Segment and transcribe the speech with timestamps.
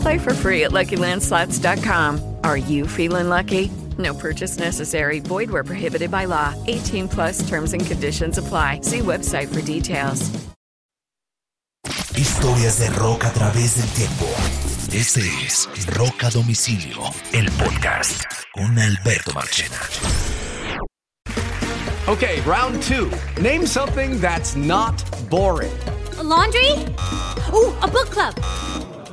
[0.00, 2.36] Play for free at LuckyLandSlots.com.
[2.44, 3.70] Are you feeling lucky?
[3.98, 5.20] No purchase necessary.
[5.20, 6.54] Void where prohibited by law.
[6.66, 8.80] 18 plus terms and conditions apply.
[8.82, 10.30] See website for details.
[12.14, 14.26] Historias de rock a través del tiempo.
[14.92, 16.98] Este es Rock a Domicilio,
[17.32, 19.78] el podcast con Alberto Marchena.
[22.08, 23.10] Okay, round two.
[23.40, 25.72] Name something that's not boring.
[26.18, 26.72] A laundry?
[27.54, 28.34] Ooh, a book club.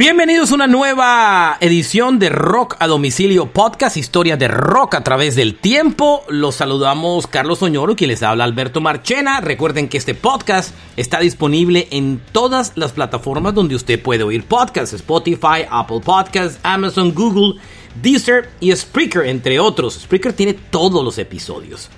[0.00, 5.36] Bienvenidos a una nueva edición de Rock a Domicilio Podcast, historia de rock a través
[5.36, 6.24] del tiempo.
[6.30, 9.42] Los saludamos Carlos Oñoro, quien les habla Alberto Marchena.
[9.42, 14.94] Recuerden que este podcast está disponible en todas las plataformas donde usted puede oír podcasts:
[14.94, 17.60] Spotify, Apple Podcasts, Amazon, Google,
[18.00, 20.00] Deezer y Spreaker, entre otros.
[20.00, 21.90] Spreaker tiene todos los episodios.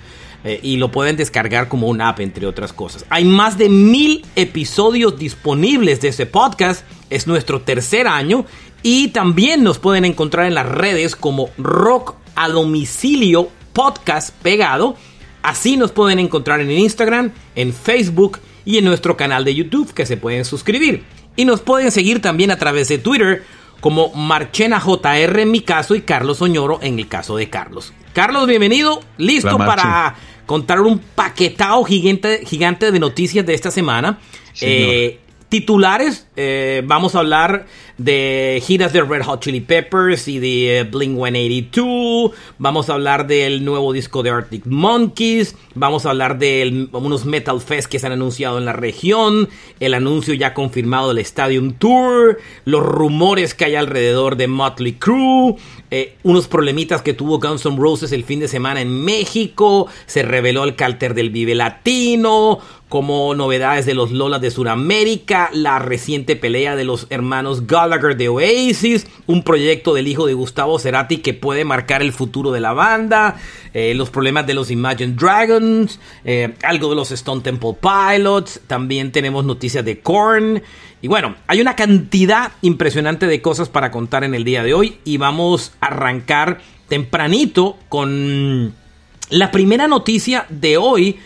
[0.43, 3.05] Eh, y lo pueden descargar como una app, entre otras cosas.
[3.09, 6.85] Hay más de mil episodios disponibles de ese podcast.
[7.09, 8.45] Es nuestro tercer año.
[8.81, 14.97] Y también nos pueden encontrar en las redes como Rock a Domicilio Podcast pegado.
[15.41, 20.05] Así nos pueden encontrar en Instagram, en Facebook y en nuestro canal de YouTube que
[20.05, 21.03] se pueden suscribir.
[21.35, 23.43] Y nos pueden seguir también a través de Twitter
[23.79, 27.93] como Marchena JR en mi caso y Carlos Oñoro en el caso de Carlos.
[28.13, 29.01] Carlos, bienvenido.
[29.17, 30.15] Listo para
[30.45, 34.19] contar un paquetado gigante, gigante de noticias de esta semana.
[34.61, 37.65] Eh, titulares, eh, vamos a hablar
[38.03, 42.31] de giras de Red Hot Chili Peppers y de eh, Blink 182.
[42.57, 45.55] Vamos a hablar del nuevo disco de Arctic Monkeys.
[45.75, 49.47] Vamos a hablar de unos Metal Fest que se han anunciado en la región.
[49.79, 52.39] El anuncio ya confirmado del Stadium Tour.
[52.65, 55.55] Los rumores que hay alrededor de Motley Crue.
[55.91, 59.87] eh, unos problemitas que tuvo Guns N' Roses el fin de semana en México.
[60.07, 62.59] Se reveló el cálter del Vive Latino
[62.93, 68.27] como novedades de los Lolas de Sudamérica, la reciente pelea de los hermanos Gallagher de
[68.27, 72.73] Oasis, un proyecto del hijo de Gustavo Cerati que puede marcar el futuro de la
[72.73, 73.35] banda,
[73.73, 79.11] eh, los problemas de los Imagine Dragons, eh, algo de los Stone Temple Pilots, también
[79.11, 80.63] tenemos noticias de Korn.
[81.03, 84.97] Y bueno, hay una cantidad impresionante de cosas para contar en el día de hoy
[85.05, 88.73] y vamos a arrancar tempranito con
[89.29, 91.19] la primera noticia de hoy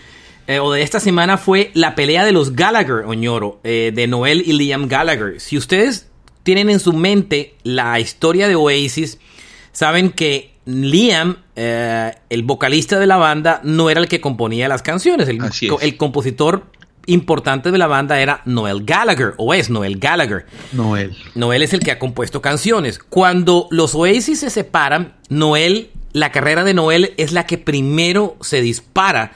[0.48, 4.54] eh, o de esta semana fue la pelea de los Gallagher, Oñoro, de Noel y
[4.54, 5.40] Liam Gallagher.
[5.40, 6.07] Si ustedes
[6.48, 9.20] tienen en su mente la historia de Oasis,
[9.74, 14.82] saben que Liam, eh, el vocalista de la banda, no era el que componía las
[14.82, 15.28] canciones.
[15.28, 16.64] El, compositor
[17.06, 20.46] importante de la banda era Noel Gallagher, o es Noel Gallagher.
[20.72, 21.18] Noel.
[21.36, 22.98] Noel es el que ha compuesto canciones.
[22.98, 28.62] Cuando los Oasis se separan, Noel, la carrera de Noel es la que primero se
[28.62, 29.34] dispara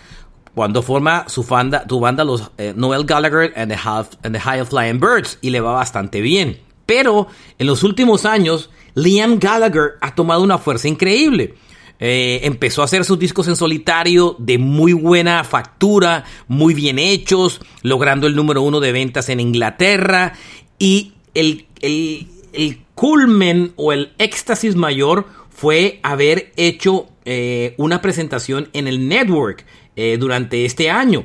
[0.55, 4.39] cuando forma su banda, tu banda los eh, Noel Gallagher and the, Half- and the
[4.39, 6.70] High Flying Birds y le va bastante bien.
[6.91, 7.27] Pero
[7.57, 11.53] en los últimos años, Liam Gallagher ha tomado una fuerza increíble.
[12.01, 17.61] Eh, empezó a hacer sus discos en solitario de muy buena factura, muy bien hechos,
[17.81, 20.33] logrando el número uno de ventas en Inglaterra.
[20.79, 28.67] Y el, el, el culmen o el éxtasis mayor fue haber hecho eh, una presentación
[28.73, 29.65] en el Network
[29.95, 31.23] eh, durante este año.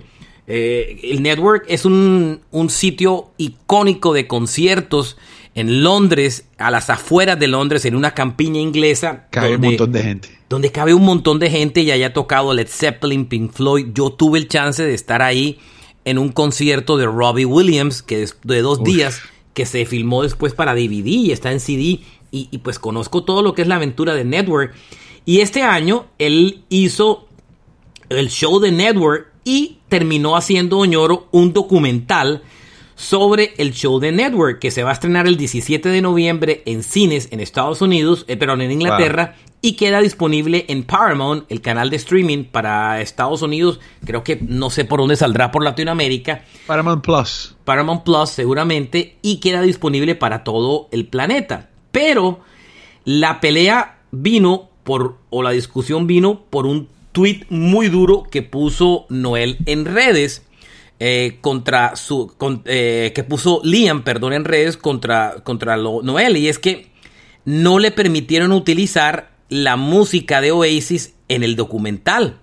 [0.49, 5.17] El Network es un, un, sitio icónico de conciertos
[5.57, 9.27] en Londres, a las afueras de Londres, en una campiña inglesa.
[9.31, 10.29] Cabe donde, un montón de gente.
[10.51, 13.87] Donde cabe un montón de gente y haya tocado Led Zeppelin, Pink Floyd.
[13.95, 15.59] Yo tuve el chance de estar ahí
[16.05, 18.85] en un concierto de Robbie Williams, que es de dos Uf.
[18.85, 19.23] días,
[19.55, 22.01] que se filmó después para DVD y está en CD.
[22.31, 24.75] Y, y pues conozco todo lo que es la aventura de Network.
[25.25, 27.29] Y este año él hizo
[28.11, 32.43] el show de Network y terminó haciendo Oñoro un documental
[32.97, 36.83] sobre el show de Network que se va a estrenar el 17 de noviembre en
[36.83, 39.53] cines en Estados Unidos, eh, perdón, en Inglaterra wow.
[39.61, 43.81] y queda disponible en Paramount, el canal de streaming para Estados Unidos.
[44.05, 46.43] Creo que no sé por dónde saldrá por Latinoamérica.
[46.67, 47.55] Paramount Plus.
[47.65, 51.69] Paramount Plus seguramente y queda disponible para todo el planeta.
[51.93, 52.41] Pero
[53.05, 59.05] la pelea vino por o la discusión vino por un tweet muy duro que puso
[59.11, 60.46] Noel en redes
[60.99, 66.37] eh, contra su con, eh, que puso Liam, perdón, en redes contra contra lo, Noel
[66.37, 66.89] y es que
[67.45, 72.39] no le permitieron utilizar la música de Oasis en el documental.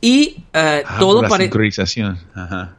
[0.00, 2.18] Y uh, ah, todo para sincronización.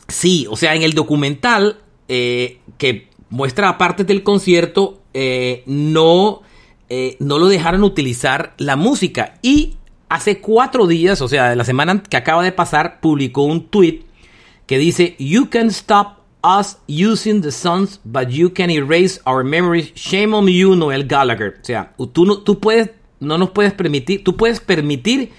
[0.07, 6.41] Sí, o sea, en el documental eh, que muestra partes del concierto eh, no
[6.89, 9.33] eh, no lo dejaron utilizar la música.
[9.41, 9.75] Y
[10.09, 14.03] hace cuatro días, o sea, la semana que acaba de pasar, publicó un tweet
[14.67, 19.91] que dice: You can stop us using the songs, but you can erase our memories.
[19.95, 21.57] Shame on you, Noel Gallagher.
[21.61, 25.31] O sea, tú, no, tú puedes, no nos puedes permitir, tú puedes permitir,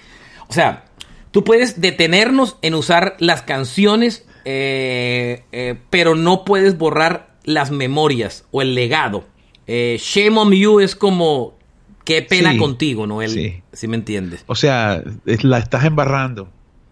[0.47, 0.85] o sea,
[1.31, 8.45] tú puedes detenernos en usar las canciones, eh, eh, pero no puedes borrar las memorias
[8.51, 9.25] o el legado.
[9.67, 11.57] Eh, shame on you es como
[12.03, 13.21] qué pena Sí, contigo, ¿no?
[13.21, 13.61] El, sí.
[13.71, 14.43] Si me entiendes.
[14.47, 16.49] O sea, la estás embarrando.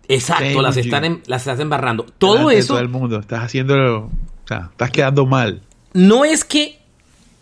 [0.09, 1.07] Exacto, las están, you.
[1.07, 2.05] em- las estás embarrando.
[2.17, 3.19] Todo eso todo el mundo.
[3.19, 3.75] Estás haciendo.
[4.05, 4.11] O
[4.47, 5.61] sea, estás quedando mal.
[5.93, 6.79] no es que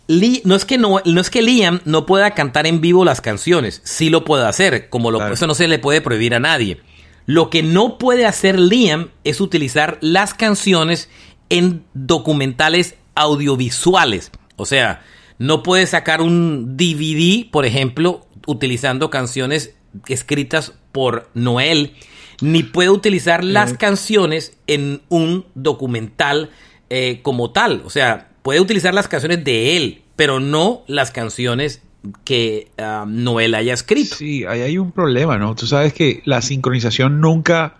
[0.08, 3.80] no es que no, no es que Liam no pueda cantar en vivo las canciones,
[3.84, 5.34] sí lo puede hacer, como lo, Claro.
[5.34, 6.80] eso no se le puede prohibir a nadie.
[7.26, 11.08] Lo que no puede hacer Liam es utilizar las canciones
[11.48, 14.30] en documentales audiovisuales.
[14.56, 15.02] O sea,
[15.38, 19.74] no puede sacar un DVD, por ejemplo, utilizando canciones
[20.08, 21.94] escritas por Noel,
[22.40, 26.50] ni puede utilizar las canciones en un documental
[26.90, 27.82] eh, como tal.
[27.84, 31.82] O sea, puede utilizar las canciones de él, pero no las canciones
[32.24, 34.14] que ah, Noel haya escrito.
[34.16, 35.54] Sí, ahí hay un problema, ¿no?
[35.56, 37.78] Tú sabes que la sincronización nunca.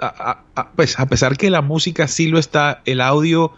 [0.00, 0.06] a-
[0.54, 3.52] a- a- pues a pesar que la música sí lo está, el audio.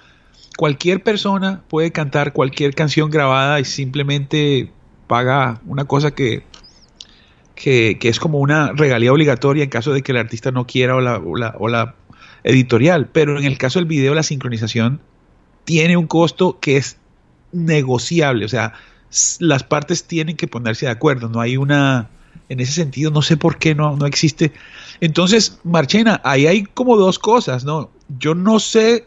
[0.56, 4.70] Cualquier persona puede cantar cualquier canción grabada y simplemente
[5.06, 6.42] paga una cosa que,
[7.62, 10.96] que, que es como una regalía obligatoria en caso de que el artista no quiera
[10.96, 11.94] o la, o la, o la
[12.44, 13.08] editorial.
[13.12, 15.00] Pero en el caso del video, la sincronización
[15.64, 16.96] tiene un costo que es
[17.52, 18.44] negociable.
[18.44, 18.72] O sea,
[19.38, 21.28] las partes tienen que ponerse de acuerdo.
[21.28, 22.08] No hay una.
[22.48, 24.52] En ese sentido, no sé por qué no, no existe.
[25.00, 27.90] Entonces, Marchena, ahí hay como dos cosas, ¿no?
[28.18, 29.06] Yo no sé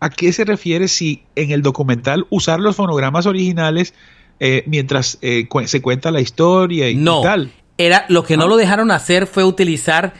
[0.00, 3.92] a qué se refiere si en el documental usar los fonogramas originales
[4.38, 7.52] eh, mientras eh, cu- se cuenta la historia y, y No, tal.
[7.86, 8.48] Era lo que no Ah.
[8.48, 10.14] lo dejaron hacer fue utilizar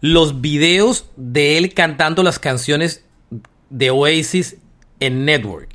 [0.00, 3.04] los videos de él cantando las canciones
[3.70, 4.56] de Oasis
[5.00, 5.68] en Network.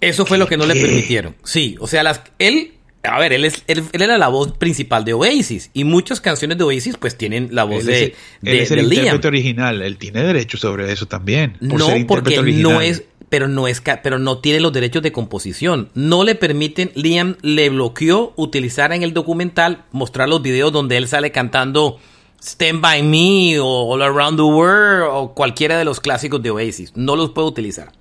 [0.00, 1.34] Eso fue lo que no le permitieron.
[1.44, 5.04] Sí, o sea, las él a ver, él, es, él, él era la voz principal
[5.04, 8.14] de Oasis y muchas canciones de Oasis pues tienen la voz Él de, es, él
[8.42, 8.92] de- es el de Liam.
[9.04, 9.82] intérprete original.
[9.82, 11.52] Él tiene derecho sobre eso también.
[11.70, 12.82] por No, ser porque intérprete no original.
[12.82, 15.90] es, pero no es, pero no tiene los derechos de composición.
[15.94, 21.08] No le permiten, Liam le bloqueó utilizar en el documental, mostrar los videos donde él
[21.08, 21.98] sale cantando
[22.42, 26.92] Stand By Me o All Around the World o cualquiera de los clásicos de Oasis.
[26.94, 27.92] No los puede utilizar.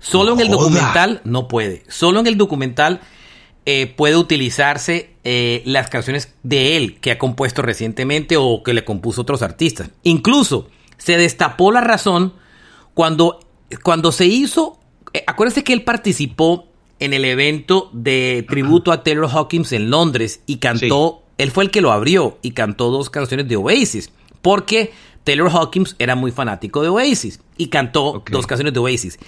[0.00, 0.58] Solo en el Joda.
[0.58, 1.84] documental no puede.
[1.88, 3.00] Solo en el documental
[3.66, 8.84] eh, puede utilizarse eh, las canciones de él que ha compuesto recientemente o que le
[8.84, 9.90] compuso otros artistas.
[10.02, 12.34] Incluso se destapó la razón
[12.92, 13.40] cuando,
[13.82, 14.78] cuando se hizo.
[15.12, 16.66] eh, acuérdense que él participó
[17.00, 21.22] en el evento de tributo a Taylor Hawkins en Londres y cantó.
[21.38, 24.10] Él fue el que lo abrió y cantó dos canciones de Oasis.
[24.40, 24.92] Porque
[25.24, 29.18] Taylor Hawkins era muy fanático de Oasis y cantó dos canciones de Oasis.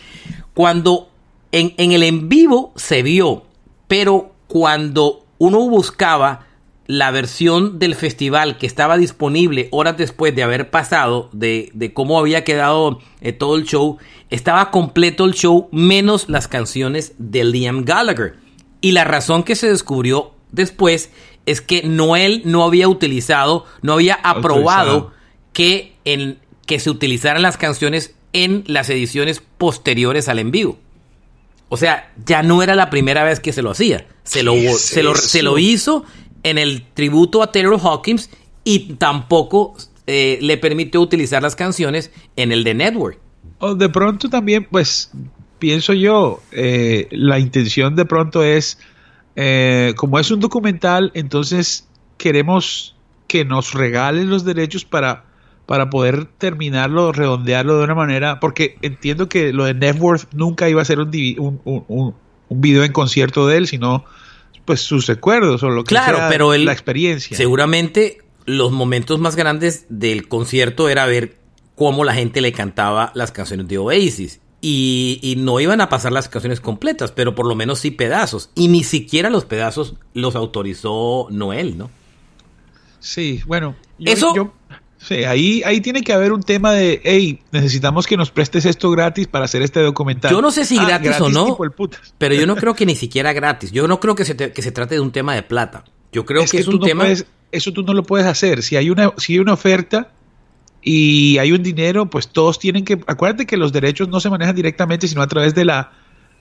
[0.55, 1.11] Cuando
[1.53, 3.45] en, en el en vivo se vio,
[3.89, 6.46] pero cuando uno buscaba
[6.87, 12.19] la versión del festival que estaba disponible horas después de haber pasado, de, de cómo
[12.19, 13.99] había quedado eh, todo el show,
[14.31, 18.37] estaba completo el show menos las canciones de Liam Gallagher.
[18.81, 21.11] Y la razón que se descubrió después
[21.45, 25.13] es que Noel no había utilizado, no había aprobado
[25.53, 30.79] que, en, que se utilizaran las canciones en las ediciones posteriores al en vivo.
[31.69, 34.07] O sea, ya no era la primera vez que se lo hacía.
[34.23, 36.05] Se lo, ¿Qué es se lo, se lo hizo
[36.51, 38.31] en el tributo a Taylor Hawkins
[38.65, 39.75] y tampoco
[40.07, 43.19] eh, le permitió utilizar las canciones en el de Network.
[43.59, 45.11] O de pronto también, pues,
[45.59, 48.79] pienso yo, eh, la intención de pronto es,
[49.35, 52.95] eh, como es un documental, entonces queremos
[53.27, 55.25] que nos regalen los derechos para,
[55.67, 60.81] para poder terminarlo, redondearlo de una manera, porque entiendo que lo de Networth nunca iba
[60.81, 61.11] a ser un,
[61.65, 62.15] un, un-
[62.49, 64.05] un video en concierto de él, sino
[64.67, 67.35] pues sus recuerdos o lo que Claro, sea, pero él la experiencia.
[67.37, 71.39] Seguramente los momentos más grandes del concierto era ver
[71.75, 74.41] cómo la gente le cantaba las canciones de Oasis.
[74.63, 78.51] Y, y no iban a pasar las canciones completas, pero por lo menos sí pedazos.
[78.55, 81.91] Y ni siquiera los pedazos los autorizó Noel, ¿no?
[82.99, 84.53] Sí, bueno, yo- Eso- yo-
[84.99, 88.91] sí, ahí, ahí tiene que haber un tema de, hey, necesitamos que nos prestes esto
[88.91, 90.31] gratis para hacer este documental.
[90.31, 91.57] Yo no sé si Ah, gratis, o no,
[92.19, 93.73] pero yo no creo que ni siquiera gratis.
[93.73, 95.85] Yo no creo que se, te- que se trate de un tema de plata.
[96.13, 97.05] Yo creo es que, que, es un no tema...
[97.05, 98.63] puedes- eso tú no lo puedes hacer.
[98.63, 100.11] Si hay una, si hay una oferta
[100.83, 104.55] y hay un dinero, pues todos tienen que, acuérdate que los derechos no se manejan
[104.55, 105.93] directamente, sino a través de la,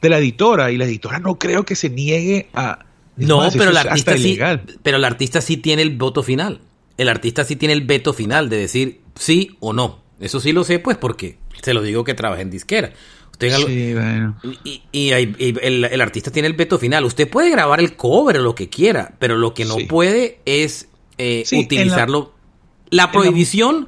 [0.02, 2.80] de la editora, y la editora no creo que se niegue a...
[3.18, 4.38] No, más, pero es artista sí,
[4.84, 6.60] pero el artista sí tiene el voto final.
[6.98, 10.02] El artista sí tiene el veto final de decir sí o no.
[10.20, 12.92] Eso sí lo sé, pues, porque se lo digo que trabajé en disquera.
[13.32, 14.38] Usted en algo- Sí, bueno.
[14.64, 17.04] y, y hay- y el, el artista tiene el veto final.
[17.04, 19.84] Usted puede grabar el cover o lo que quiera, pero lo que no Sí.
[19.86, 20.88] puede es
[21.18, 22.34] eh, Sí, en la- utilizarlo.
[22.92, 23.88] La, prohibición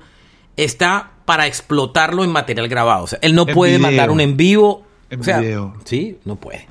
[0.57, 3.03] está para explotarlo en material grabado.
[3.03, 3.87] O sea, él no puede video.
[3.87, 4.85] mandar un en vivo.
[5.09, 5.75] En o sea, video.
[5.85, 6.67] sí, no puede.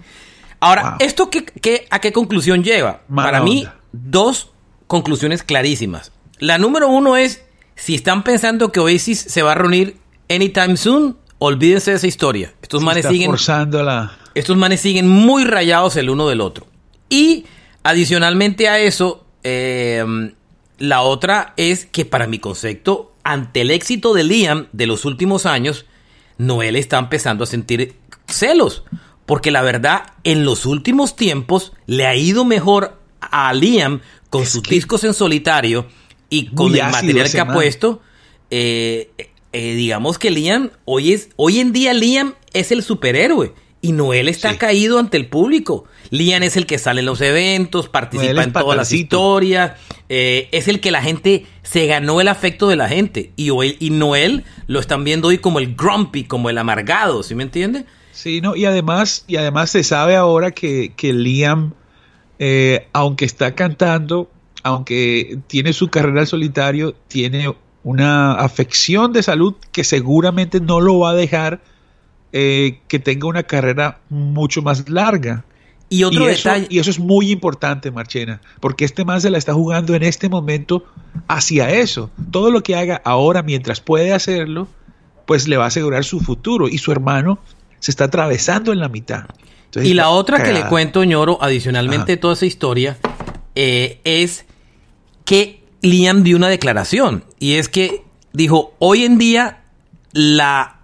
[0.61, 0.93] Ahora, Wow.
[1.01, 3.03] ¿esto qué, qué- a qué conclusión lleva?
[3.09, 3.77] Mala Para mí, onda.
[3.93, 4.51] dos
[4.87, 6.13] conclusiones clarísimas.
[6.39, 7.43] La número uno es,
[7.75, 9.97] si están pensando que Oasis se va a reunir
[10.29, 12.53] anytime soon, olvídense de esa historia.
[12.63, 13.31] Estos Se manes está siguen
[14.35, 16.67] estos manes siguen muy rayados el uno del otro.
[17.09, 17.47] Y
[17.83, 20.05] adicionalmente a eso, eh,
[20.79, 25.47] la otra es que para mi concepto, ante el éxito de Liam de los últimos
[25.47, 25.87] años,
[26.39, 27.97] Noel está empezando a sentir
[28.29, 28.85] celos.
[29.25, 34.01] Porque la verdad, en los últimos tiempos le ha ido mejor a Liam
[34.31, 35.87] con Es sus que- discos en solitario
[36.31, 38.03] y con Muy el ácido material que ha puesto.
[38.51, 39.11] eh,
[39.53, 44.29] eh, digamos que Liam, hoy, es, hoy en día Liam es el superhéroe y Noel
[44.29, 44.59] está Sí.
[44.59, 45.85] caído ante el público.
[46.11, 49.73] Liam es el que sale en los eventos, participa en todas las historias,
[50.09, 53.33] eh, es el que la gente se ganó el afecto de la gente.
[53.37, 57.35] Y, hoy, y Noel lo están viendo hoy como el grumpy, como el amargado, ¿sí
[57.35, 57.87] me entiende?
[58.13, 61.73] Sí, no, y además, y además se sabe ahora que, que Liam,
[62.39, 64.31] eh, aunque está cantando,
[64.67, 67.55] aunque tiene su carrera al solitario, tiene
[67.85, 71.61] una afección de salud que seguramente no lo va a dejar
[72.33, 75.45] eh, que tenga una carrera mucho más larga.
[75.89, 76.67] Y otro y, eso, detalle.
[76.69, 80.29] y eso es muy importante, Marchena, porque este man se la está jugando en este
[80.29, 80.85] momento
[81.29, 82.11] hacia eso.
[82.33, 84.67] Todo lo que haga ahora, mientras puede hacerlo,
[85.25, 86.69] pues le va a asegurar su futuro.
[86.69, 87.39] Y su hermano
[87.79, 89.27] se está atravesando en la mitad.
[89.67, 92.99] Entonces, Y la otra que le cuento, ñoro, adicionalmente de toda esa historia,
[93.55, 94.46] eh, es
[95.27, 97.25] que Liam dio una declaración.
[97.39, 98.03] Y es que
[98.33, 99.65] dijo, hoy en día
[100.13, 100.81] la...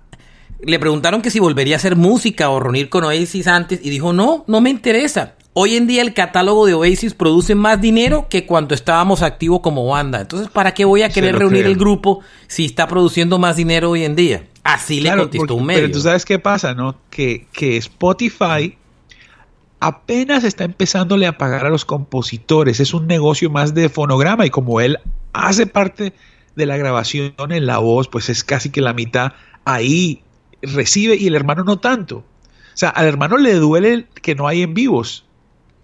[0.60, 4.12] Le preguntaron que si volvería a hacer música o reunir con Oasis antes y dijo,
[4.12, 5.34] no, no me interesa.
[5.54, 9.86] Hoy en día el catálogo de Oasis produce más dinero que cuando estábamos activos como
[9.86, 10.20] banda.
[10.20, 11.72] Entonces, ¿para qué voy a querer reunir creo.
[11.72, 14.44] el grupo si está produciendo más dinero hoy en día?
[14.62, 15.82] Así le contestó porque- un medio.
[15.82, 16.96] Pero tú sabes qué pasa, ¿no?
[17.10, 18.76] Que, que Spotify
[19.82, 22.78] apenas está empezándole a pagar a los compositores.
[22.78, 25.00] Es un negocio más de fonograma y como él
[25.32, 26.12] hace parte
[26.54, 29.32] de la grabación en la voz, pues es casi que la mitad
[29.64, 30.22] ahí
[30.62, 32.18] recibe y el hermano no tanto.
[32.18, 35.26] O sea, al hermano le duele que no hay en vivos.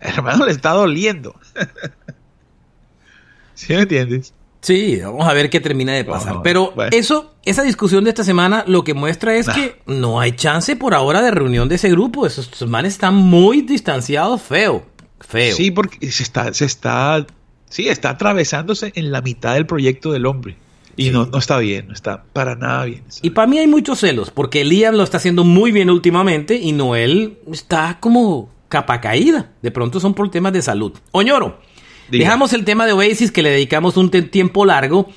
[0.00, 1.34] Al hermano le está doliendo.
[3.54, 4.32] ¿Sí me entiendes?
[4.60, 6.34] Sí, vamos a ver qué termina de pasar.
[6.36, 6.90] No, Pero bueno.
[6.96, 9.54] eso, esa discusión de esta semana lo que muestra es Nah.
[9.54, 12.26] que no hay chance por ahora de reunión de ese grupo.
[12.26, 14.84] Esos, esos manes están muy distanciados, feo.
[15.20, 15.54] Feo.
[15.56, 17.24] Sí, porque se está, se está,
[17.70, 20.56] sí, está atravesándose en la mitad del proyecto del hombre.
[20.96, 23.04] Y no, no está bien, no está para nada bien.
[23.22, 26.72] Y para mí hay muchos celos, porque Liam lo está haciendo muy bien últimamente y
[26.72, 29.52] Noel está como capa caída.
[29.62, 30.92] De pronto son por temas de salud.
[31.12, 31.60] Oñoro,
[32.10, 35.08] Dejamos el tema de Oasis que le dedicamos un tiempo largo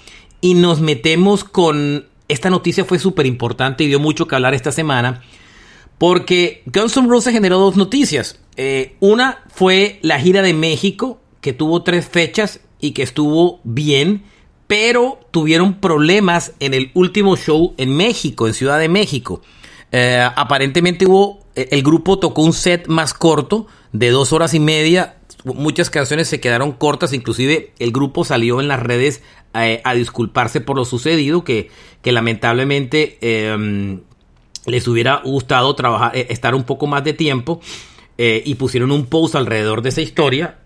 [0.42, 2.08] y nos metemos con...
[2.28, 5.22] Esta noticia fue súper importante y dio mucho que hablar esta semana
[6.02, 8.40] porque Guns N' Roses generó dos noticias.
[8.56, 14.24] Eh, una fue la gira de México que tuvo tres fechas y que estuvo bien,
[14.66, 19.44] pero tuvieron problemas en el último show en México, en Ciudad de México.
[19.92, 24.60] Eh, aparentemente hubo, eh, el grupo tocó un set más corto, de dos horas y
[24.60, 25.18] media.
[25.44, 29.22] Muchas canciones se quedaron cortas, inclusive el grupo salió en las redes
[29.54, 31.70] eh, a disculparse por lo sucedido, que,
[32.02, 34.00] que lamentablemente eh,
[34.66, 37.60] les hubiera gustado trabajar, estar un poco más de tiempo
[38.24, 40.60] y pusieron un post alrededor de esa historia.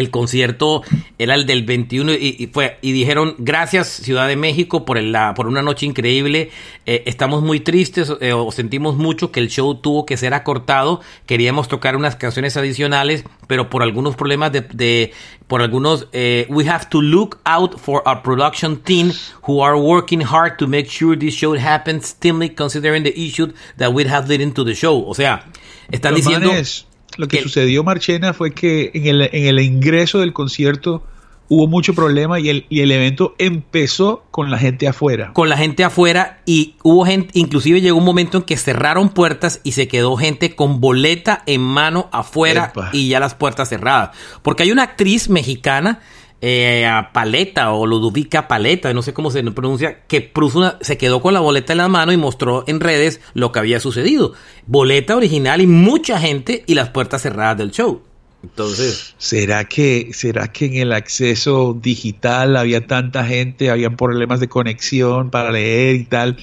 [0.00, 0.82] El concierto
[1.18, 5.12] era el del 21 y, y fue y dijeron gracias Ciudad de México por el-
[5.12, 6.50] la por una noche increíble.
[6.86, 11.00] Eh, estamos muy tristes eh, o sentimos mucho que el show tuvo que ser acortado.
[11.26, 15.12] Queríamos tocar unas canciones adicionales pero por algunos problemas de, de-
[15.46, 19.12] por algunos eh, we have to look out for our production team
[19.46, 23.90] who are working hard to make sure this show happens timely considering the issue that
[23.92, 25.04] we have leading to the show.
[25.06, 25.44] O sea
[25.90, 26.86] están Los diciendo manes,
[27.20, 31.04] lo que que- sucedió, Marchena, fue que en el, en el ingreso del concierto
[31.52, 35.32] hubo mucho problema y el, y el evento empezó con la gente afuera.
[35.32, 39.60] con la gente afuera y hubo gente, inclusive llegó un momento en que cerraron puertas
[39.64, 42.90] y se quedó gente con boleta en mano afuera Epa.
[42.92, 44.10] y ya las puertas cerradas.
[44.42, 45.98] Porque hay una actriz mexicana,
[46.42, 50.96] eh, a Paleta o Ludovica Paleta, no sé cómo se pronuncia, que puso una- se
[50.96, 54.32] quedó con la boleta en la mano y mostró en redes lo que había sucedido.
[54.66, 58.02] Boleta original y mucha gente y las puertas cerradas del show.
[58.42, 64.48] Entonces, ¿Será que, ¿Será que en el acceso digital había tanta gente, habían problemas de
[64.48, 66.36] conexión para leer y tal?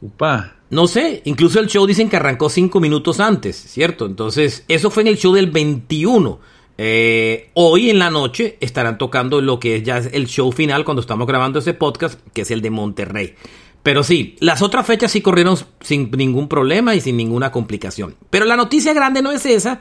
[0.00, 0.52] Upa.
[0.70, 4.06] No sé, incluso el show dicen que arrancó cinco minutos antes, ¿cierto?
[4.06, 6.38] Entonces, eso fue en el show del 21.
[6.76, 11.00] Eh, hoy en la noche estarán tocando lo que ya es el show final cuando
[11.00, 13.34] estamos grabando ese podcast, que es el de Monterrey.
[13.82, 18.16] Pero sí, las otras fechas sí corrieron sin ningún problema y sin ninguna complicación.
[18.30, 19.80] Pero la noticia grande no es esa.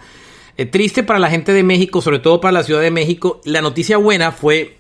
[0.58, 3.42] Eh, triste para la gente de México, sobre todo para la Ciudad de México.
[3.46, 4.78] La noticia buena fue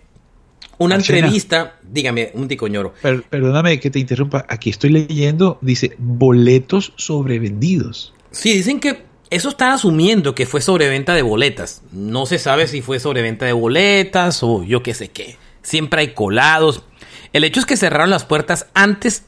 [0.77, 1.79] una entrevista.
[1.83, 2.93] Dígame, un ticoñoro.
[3.01, 4.45] Per- perdóname que te interrumpa.
[4.49, 8.13] Aquí estoy leyendo, dice, boletos sobrevendidos.
[8.29, 9.03] Sí, dicen que
[9.35, 11.81] eso están asumiendo que fue sobreventa de boletas.
[11.91, 15.37] No se sabe si fue sobreventa de boletas o yo qué sé qué.
[15.61, 16.83] Siempre hay colados.
[17.33, 19.25] El hecho es que cerraron las puertas antes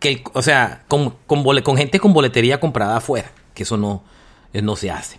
[0.00, 3.32] que o sea, con, con, bole- con gente con boletería comprada afuera.
[3.54, 4.04] Que eso no,
[4.52, 5.18] eh, no se hace.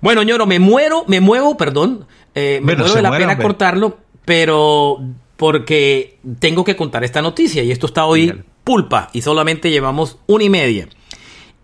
[0.00, 2.06] Bueno, ñoro, me muero, me muevo, perdón.
[2.34, 5.02] eh, me Bueno, muero de la pena cortarlo, pero
[5.36, 10.44] porque tengo que contar esta noticia y esto está hoy pulpa y solamente llevamos una
[10.44, 10.88] y media.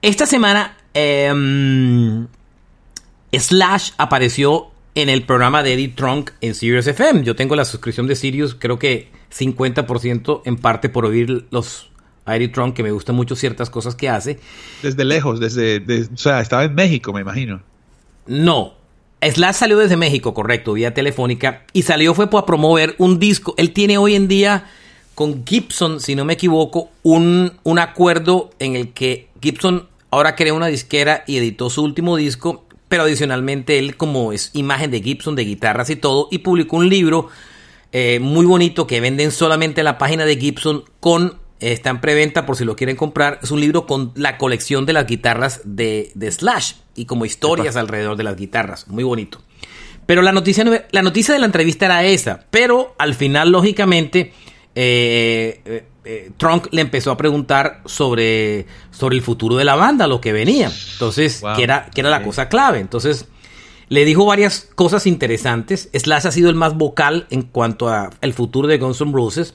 [0.03, 2.26] Esta semana em,
[3.33, 7.24] Slash apareció en el programa de Eddie Trunk en Sirius FM.
[7.24, 11.88] Yo tengo la suscripción de Sirius, creo que 50% en parte por oír los
[12.24, 14.38] a Eddie Trunk, que me gustan mucho ciertas cosas que hace.
[14.83, 17.62] Desde lejos, desde, de- o sea, estaba en México, me imagino.
[18.26, 18.74] No.
[19.20, 21.64] Slash salió desde México, correcto, vía telefónica.
[21.72, 23.55] Y salió fue para promover un disco.
[23.57, 24.70] Él tiene hoy en día
[25.14, 30.55] con Gibson, si no me equivoco, un, un acuerdo en el que Gibson ahora crea
[30.55, 32.64] una disquera y editó su último disco.
[32.88, 36.88] Pero adicionalmente él como es imagen de Gibson, de guitarras y todo, y publicó un
[36.90, 37.29] libro
[37.90, 42.01] eh, muy bonito que venden solamente en la página de Gibson con eh, está en
[42.03, 43.38] preventa por si lo quieren comprar.
[43.42, 47.77] Es un libro con la colección de las guitarras de, de Slash y como historias
[47.77, 48.88] alrededor de las guitarras.
[48.88, 49.40] Muy bonito.
[50.05, 52.44] Pero la noticia, no- la noticia de la entrevista era esa.
[52.51, 54.33] Pero al final, lógicamente,
[54.75, 60.07] eh, eh, eh, Trunk le empezó a preguntar sobre, sobre el futuro de la banda,
[60.07, 60.71] lo que venía.
[60.95, 61.57] Entonces, Wow.
[61.57, 62.79] que era, que era la cosa clave.
[62.81, 63.27] Entonces,
[63.89, 65.91] le dijo varias cosas interesantes.
[65.93, 69.55] Slash ha sido el más vocal en cuanto a el futuro de Guns N' Roses.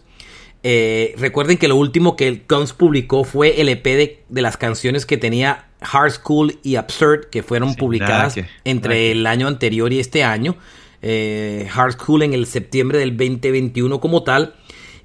[0.64, 4.58] Eh, recuerden que lo último que el Guns publicó fue el EP de, de las
[4.58, 9.48] canciones que tenía Hard School y Absurd, que fueron Sí, publicadas que- entre el año
[9.48, 10.56] anterior y este año.
[11.02, 14.56] Eh, Hard School en el septiembre del 2021 como tal.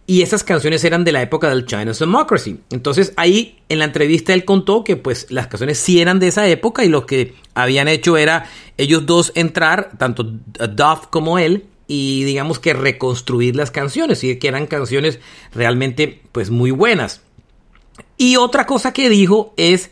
[0.06, 2.58] Y esas canciones eran de la época del China's Democracy.
[2.70, 6.46] Entonces ahí en la entrevista él contó que pues las canciones sí eran de esa
[6.48, 8.46] época y lo que habían hecho era
[8.78, 14.48] ellos dos entrar, tanto Duff como él, y digamos que reconstruir las canciones y que
[14.48, 15.20] eran canciones
[15.54, 17.20] realmente pues muy buenas.
[18.16, 19.90] Y otra cosa que dijo es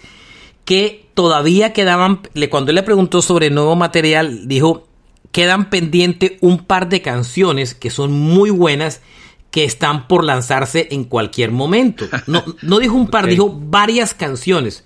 [0.64, 4.88] que todavía quedaban, cuando él le preguntó sobre nuevo material, dijo,
[5.32, 9.00] quedan pendiente un par de canciones que son muy buenas
[9.50, 12.06] que están por lanzarse en cualquier momento.
[12.26, 14.84] No, no dijo un par, dijo varias canciones.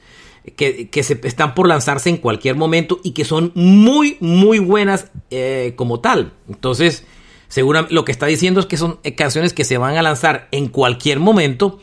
[0.57, 5.11] que, que se están por lanzarse en cualquier momento y que son muy, muy buenas
[5.31, 6.33] eh, como tal.
[6.48, 7.05] Entonces,
[7.48, 10.48] seguro lo que está diciendo es que son eh, canciones que se van a lanzar
[10.50, 11.81] en cualquier momento.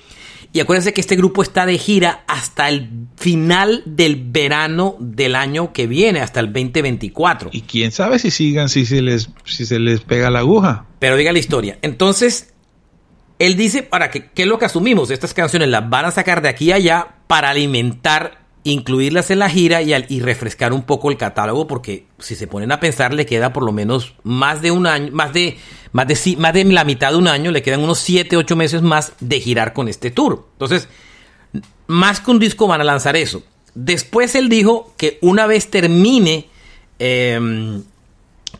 [0.54, 5.72] Y acuérdense que este grupo está de gira hasta el final del verano del año
[5.72, 7.52] que viene, hasta el 2024.
[7.54, 10.88] Y quién sabe si sigan, si se les, si se les pega la aguja.
[11.00, 11.80] Pero diga la historia.
[11.82, 12.52] Entonces,
[13.41, 15.10] él dice, para que, ¿qué es lo que asumimos?
[15.10, 19.49] Estas canciones las van a sacar de aquí a allá para alimentar, incluirlas en la
[19.49, 23.51] gira y, refrescar un poco el catálogo, porque si se ponen a pensar, le queda
[23.51, 25.58] por lo menos más de un año, más de,
[25.91, 28.84] más de, más de la mitad de un año, le quedan unos 7, 8 meses
[28.84, 30.45] más de girar con este tour.
[30.54, 30.88] Entonces,
[31.88, 33.41] más que un disco van a lanzar eso.
[33.73, 36.47] Después él dijo que una vez termine,
[36.99, 37.82] em,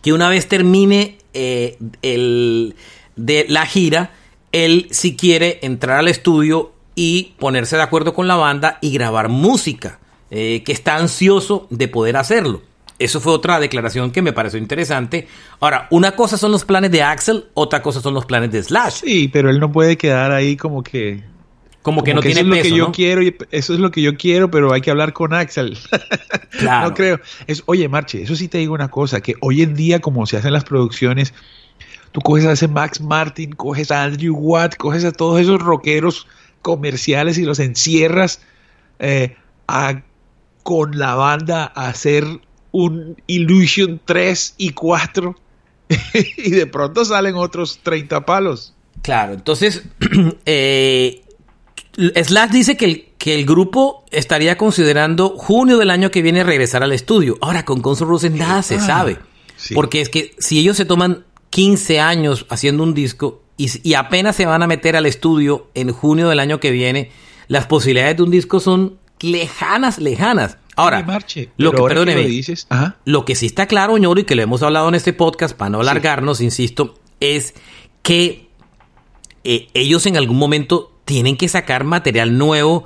[0.02, 2.74] que una vez termine eh, el,
[3.16, 4.16] de la gira,
[4.52, 9.30] él si quiere entrar al estudio y ponerse de acuerdo con la banda y grabar
[9.30, 12.62] música, eh, que está ansioso de poder hacerlo.
[13.00, 15.28] Eso fue otra declaración que me pareció interesante.
[15.60, 19.02] Ahora, una cosa son los planes de Axel, otra cosa son los planes de Slash.
[19.04, 21.24] Sí, pero él no puede quedar ahí como que
[21.82, 22.92] Como que no eso tiene es lo peso, que yo ¿no?
[22.92, 25.78] quiero y eso es lo que yo quiero, pero hay que hablar con Axel.
[26.60, 26.90] Claro.
[26.90, 27.20] No creo.
[27.48, 30.36] Es, oye, Marche, eso sí te digo una cosa, que hoy en día como se
[30.38, 31.34] hacen las producciones,
[32.12, 36.28] tú coges a ese Max Martin, coges a Andrew Watt, coges a todos esos rockeros
[36.62, 38.42] comerciales y los encierras
[39.00, 39.36] eh,
[39.68, 40.02] a-
[40.64, 42.24] con la banda a hacer
[42.72, 45.36] un Illusion 3 y 4
[46.38, 48.74] y de pronto salen otros 30 palos.
[49.02, 49.84] Claro, entonces
[50.46, 51.24] eh,
[52.24, 56.84] Slash dice que el, que el grupo estaría considerando junio del año que viene regresar
[56.84, 57.38] al estudio.
[57.42, 59.18] Ahora, con Guns N' Roses nada se Ah, sabe.
[59.58, 59.74] sí.
[59.74, 64.36] Porque es que si ellos se toman 15 años haciendo un disco y, y apenas
[64.36, 67.12] se van a meter al estudio en junio del año que viene,
[67.48, 70.58] las posibilidades de un disco son lejanas, lejanas.
[70.76, 72.98] Ahora, Marche, lo que, ahora perdóneme, lo dices, ajá.
[73.06, 75.70] lo que sí está claro, ñoro, y que lo hemos hablado en este podcast, para
[75.70, 77.54] no alargarnos, insisto, es
[78.02, 78.50] que
[79.44, 82.86] eh, ellos en algún momento tienen que sacar material nuevo,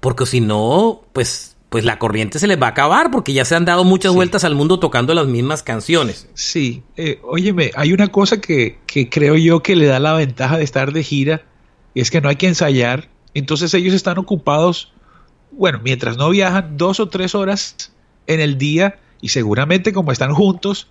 [0.00, 3.56] porque si no, pues, pues la corriente se les va a acabar, porque ya se
[3.56, 6.28] han dado muchas vueltas al mundo tocando las mismas canciones.
[6.34, 10.56] Sí, eh, óyeme, hay una cosa que, que creo yo que le da la ventaja
[10.56, 11.42] de estar de gira,
[11.92, 14.92] y es que no hay que ensayar, entonces ellos están ocupados,
[15.50, 17.92] bueno, mientras no viajan, dos o tres horas
[18.28, 20.86] en el día, y seguramente como están juntos,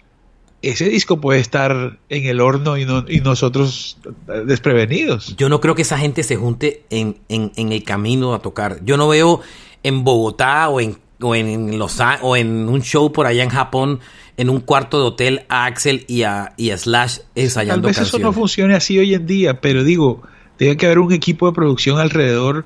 [0.61, 5.37] ese disco puede estar en el horno y, no- y nosotros eh, desprevenidos.
[5.37, 8.79] Yo no creo que esa gente se junte en, en- en el camino a tocar.
[8.83, 9.39] Yo no veo
[9.83, 13.99] en Bogotá o en, o en Los o en un show por allá en Japón,
[14.37, 17.99] en un cuarto de hotel, a Axel y a, y a Slash Tal ensayando vez
[17.99, 20.23] eso no funcione así hoy en día, pero digo,
[20.57, 22.65] tiene que haber un equipo de producción alrededor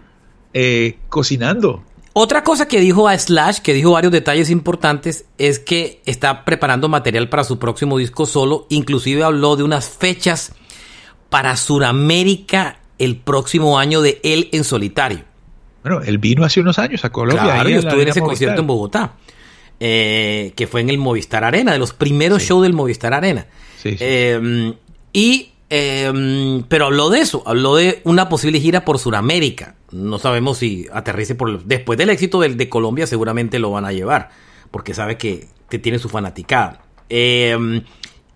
[0.53, 1.83] eh, cocinando.
[2.19, 6.89] Otra cosa que dijo a Slash, que dijo varios detalles importantes, es que está preparando
[6.89, 8.65] material para su próximo disco solo.
[8.69, 10.53] Inclusive habló de unas fechas
[11.29, 15.26] para Sudamérica el próximo año de él en solitario.
[15.87, 17.43] Bueno, él vino hace unos años a Colombia.
[17.43, 18.23] Claro, yo estuve en ese Movistar.
[18.23, 19.13] concierto en Bogotá,
[19.79, 23.47] eh, que fue en el Movistar Arena, de los primeros shows del Movistar Arena.
[23.81, 23.97] Sí, sí.
[23.99, 24.73] Eh,
[25.13, 29.75] y, eh, pero habló de eso, habló de una posible gira por Sudamérica.
[29.91, 31.63] No sabemos si aterrice por...
[31.63, 34.31] Después del éxito del de Colombia seguramente lo van a llevar,
[34.71, 36.81] porque sabe que, que tiene su fanaticada.
[37.09, 37.81] Eh,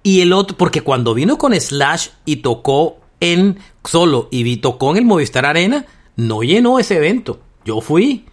[0.03, 4.97] y el otro, porque cuando vino con Slash y tocó en solo y tocó en
[4.97, 5.85] el Movistar Arena,
[6.21, 7.39] no llenó ese evento.
[7.65, 8.25] Yo fui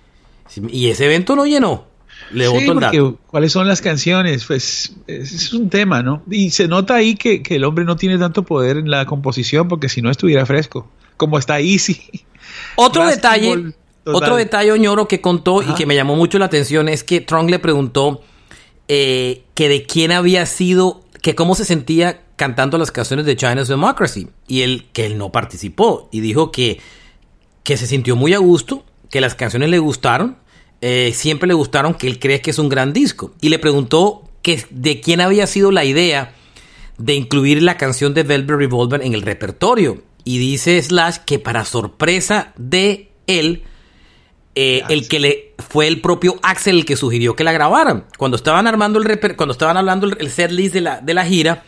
[0.71, 1.87] y ese evento no llenó.
[2.31, 3.19] Le Sí, boto el porque dato.
[3.27, 4.45] ¿cuáles son las canciones?
[4.45, 6.23] Pues es, un tema, ¿no?
[6.31, 9.69] Y se nota ahí que, que el hombre no tiene tanto poder en la composición,
[9.69, 10.89] porque si no estuviera fresco.
[11.17, 12.01] Como está Easy.
[12.77, 13.73] Otro detalle,
[14.05, 17.51] otro detalle Oñoro que contó y que me llamó mucho la atención es que Tron
[17.51, 18.23] le preguntó
[18.89, 23.69] eh, que de quién había sido, que cómo se sentía cantando las canciones de China's
[23.69, 26.81] Democracy y él que él no participó y dijo que
[27.65, 30.37] que se sintió muy a gusto, que las canciones le gustaron,
[30.81, 34.23] eh, siempre le gustaron, que él cree que es un gran disco y le preguntó
[34.43, 36.35] que de quién había sido la idea
[36.99, 40.03] de incluir la canción de Velvet Revolver en el repertorio.
[40.25, 43.63] Y dice Slash que para sorpresa de él,
[44.55, 48.05] eh, el que le fue el propio Axel el que sugirió que la grabaran.
[48.19, 51.25] Cuando estaban armando el reper- cuando estaban hablando el, set list de la, de la
[51.25, 51.65] gira,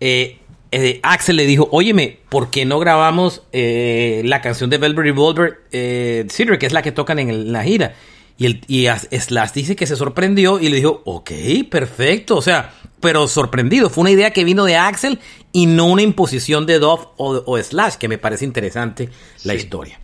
[0.00, 0.38] eh,
[0.72, 5.60] eh, Axel le dijo, óyeme, ¿por qué no grabamos eh, la canción de Velvet Revolver,
[5.72, 7.94] eh, Cedric, que es la que tocan en, el- en la gira?
[8.36, 11.30] Y, el, y As- Slash dice que se sorprendió y le dijo, ok,
[11.70, 13.90] perfecto, o sea, pero sorprendido.
[13.90, 15.18] Fue una idea que vino de Axel
[15.52, 19.08] y no una imposición de Dove o, o Slash, que me parece interesante
[19.44, 19.98] la historia.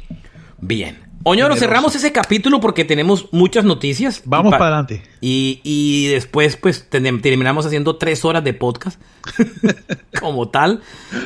[0.58, 4.22] Bien, Oñoro, cerramos ese capítulo porque tenemos muchas noticias.
[4.26, 5.02] Vamos pa- para adelante.
[5.22, 9.00] Y, y después, pues, terminamos haciendo tres horas de podcast.
[10.20, 10.82] como tal.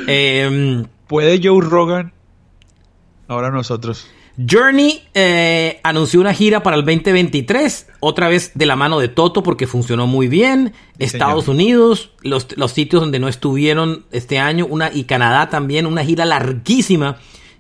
[0.07, 2.13] Em, ¿Puede Joe Rogan?
[3.27, 4.07] Ahora nosotros.
[4.49, 9.43] Journey eh, anunció una gira para el 2023, otra vez de la mano de Toto
[9.43, 10.75] porque funcionó muy bien.
[10.97, 11.57] Sí, Estados señor.
[11.57, 16.25] Unidos, los, los sitios donde no estuvieron este año, una, y Canadá también, una gira
[16.25, 17.17] larguísima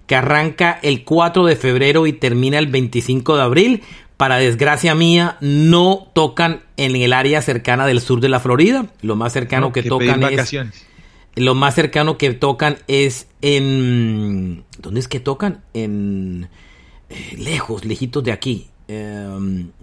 [0.09, 3.83] que arranca el 4 de febrero y termina el 25 de abril.
[4.16, 8.87] Para desgracia mía, no tocan en el área cercana del sur de la Florida.
[9.03, 10.53] Lo más cercano No, que, que tocan es
[11.37, 14.64] lo más cercano que tocan es en.
[14.79, 15.62] ¿Dónde es que tocan?
[15.73, 16.49] En.
[17.11, 18.71] eh, lejos, lejitos de aquí.
[18.90, 19.29] Eh,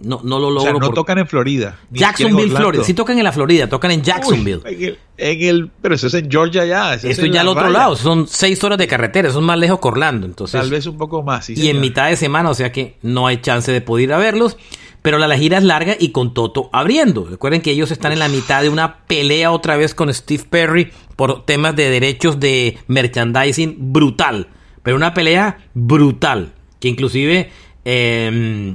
[0.00, 0.60] no, no lo O logro.
[0.62, 1.78] sea, no por- tocan en Florida.
[1.92, 2.50] en Jacksonville.
[2.56, 2.82] Florida.
[2.82, 4.60] Sí tocan en la Florida, tocan en Uy, Jacksonville.
[4.64, 6.94] en, el, en el- pero eso es en Georgia ya.
[6.94, 7.78] eso es Esto en ya al otro raya.
[7.78, 7.94] lado.
[7.96, 9.28] Son seis horas de carretera.
[9.28, 10.26] Eso es más lejos que Orlando.
[10.26, 11.44] Entonces, Tal vez un poco más.
[11.46, 14.12] sí, y en mitad de semana, o sea que no hay chance de poder ir
[14.12, 14.56] a verlos.
[15.02, 17.26] Pero la, la gira es larga y con Toto abriendo.
[17.30, 20.90] Recuerden que ellos están en la mitad de una pelea otra vez con Steve Perry
[21.14, 24.48] por temas de derechos de merchandising brutal.
[24.82, 26.54] Pero una pelea brutal.
[26.80, 27.50] Que inclusive
[27.84, 28.74] eh,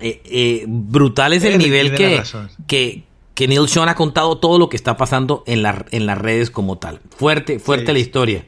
[0.00, 2.22] eh, eh, brutal es el nivel que,
[2.66, 3.02] que,
[3.34, 6.50] que Neil Sean ha contado todo lo que está pasando en, la- en las redes
[6.50, 7.00] como tal.
[7.16, 7.92] Fuerte, fuerte Sí.
[7.92, 8.46] la historia.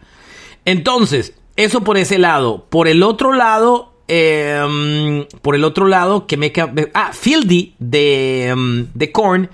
[0.65, 2.67] Entonces, eso por ese lado.
[2.69, 6.53] Por el otro lado, eh, por el otro lado, que me...
[6.95, 9.51] Ah, Fieldy de, um, de Korn.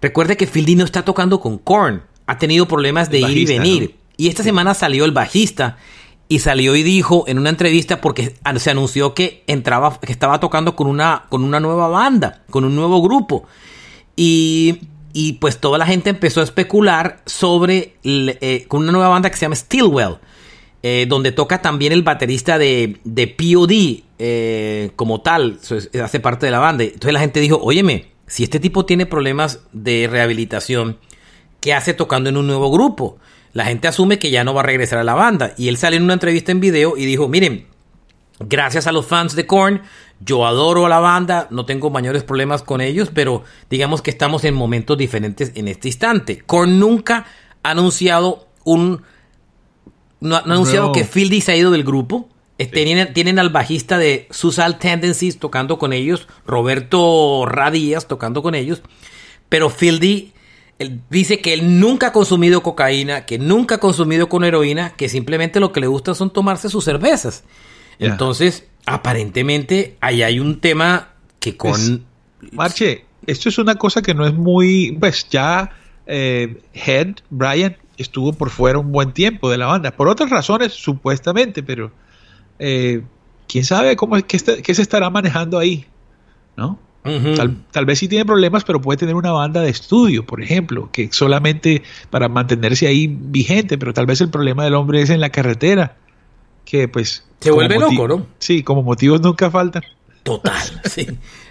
[0.00, 2.02] Recuerde que Fieldy no está tocando con Korn.
[2.26, 3.82] Ha tenido problemas de ir y venir.
[3.94, 4.02] ¿no?
[4.16, 5.78] Y esta semana salió el bajista
[6.32, 10.74] y salió y dijo en una entrevista porque se anunció que entraba, que estaba tocando
[10.74, 13.44] con una, con una nueva banda, con un nuevo grupo.
[14.16, 14.80] Y,
[15.12, 19.36] y pues toda la gente empezó a especular sobre eh, con una nueva banda que
[19.36, 20.16] se llama Stillwell,
[20.82, 25.58] eh, donde toca también el baterista de, de POD eh, como tal,
[26.02, 26.84] hace parte de la banda.
[26.84, 30.96] Entonces la gente dijo, óyeme, si este tipo tiene problemas de rehabilitación,
[31.60, 33.18] ¿qué hace tocando en un nuevo grupo?
[33.52, 35.52] La gente asume que ya no va a regresar a la banda.
[35.58, 37.66] Y él sale en una entrevista en video y dijo, miren,
[38.40, 39.82] gracias a los fans de Korn,
[40.20, 44.44] yo adoro a la banda, no tengo mayores problemas con ellos, pero digamos que estamos
[44.44, 46.42] en momentos diferentes en este instante.
[46.46, 47.26] Korn nunca
[47.62, 49.02] ha anunciado un...
[50.20, 52.28] No, ha no ha anunciado que Fieldy se ha ido del grupo.
[52.58, 58.54] Eh, Tienen, tienen al bajista de Suicidal Tendencies tocando con ellos, Roberto Radías tocando con
[58.54, 58.82] ellos,
[59.48, 60.32] pero Fieldy
[60.82, 65.08] él dice que él nunca ha consumido cocaína, que nunca ha consumido con heroína, que
[65.08, 67.44] simplemente lo que le gusta son tomarse sus cervezas.
[67.98, 72.04] Entonces, aparentemente, ahí hay un tema que con...
[72.52, 74.96] Marche, esto es una cosa que no es muy.
[74.98, 75.70] Pues ya
[76.06, 79.92] eh, Head, Brian, estuvo por fuera un buen tiempo de la banda.
[79.92, 81.92] Por otras razones, supuestamente, pero.
[82.58, 83.02] eh,
[83.46, 85.86] quién sabe cómo es- qué, está- qué se estará manejando ahí.
[86.56, 86.78] ¿No?
[87.02, 90.88] Tal, tal vez sí tiene problemas, pero puede tener una banda de estudio, por ejemplo,
[90.92, 95.20] que solamente para mantenerse ahí vigente, pero tal vez el problema del hombre es en
[95.20, 95.96] la carretera,
[96.64, 97.24] que pues...
[97.40, 98.26] Se vuelve loco, ¿no?
[98.38, 99.82] Sí, como motivos nunca faltan.
[100.22, 101.08] Total, sí.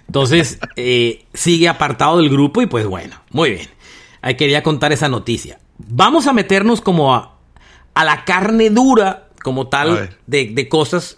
[0.08, 3.68] Entonces, eh, sigue apartado del grupo y pues bueno, muy bien.
[4.22, 5.60] Ahí quería contar esa noticia.
[5.78, 7.40] Vamos a meternos como a,
[7.94, 11.18] a la carne dura, como tal, de, de cosas.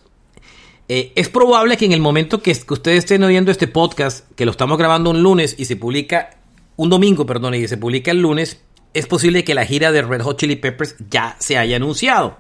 [0.95, 4.51] Eh, es probable que en el momento que, ustedes estén oyendo este podcast, que lo
[4.51, 6.37] estamos grabando un lunes y se publica,
[6.75, 8.61] un domingo, perdón, y se publica el lunes,
[8.93, 12.37] es posible que la gira de Red Hot Chili Peppers ya se haya anunciado.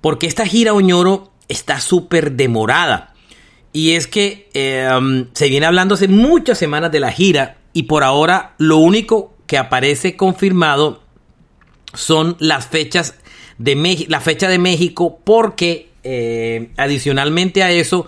[0.00, 3.12] Porque esta gira Oñoro está súper demorada.
[3.74, 4.48] Y es que
[4.98, 9.36] um, se viene hablando hace muchas semanas de la gira y por ahora lo único
[9.46, 11.02] que aparece confirmado
[11.92, 13.16] son las fechas
[13.58, 18.06] de la fecha de México porque eh, adicionalmente a eso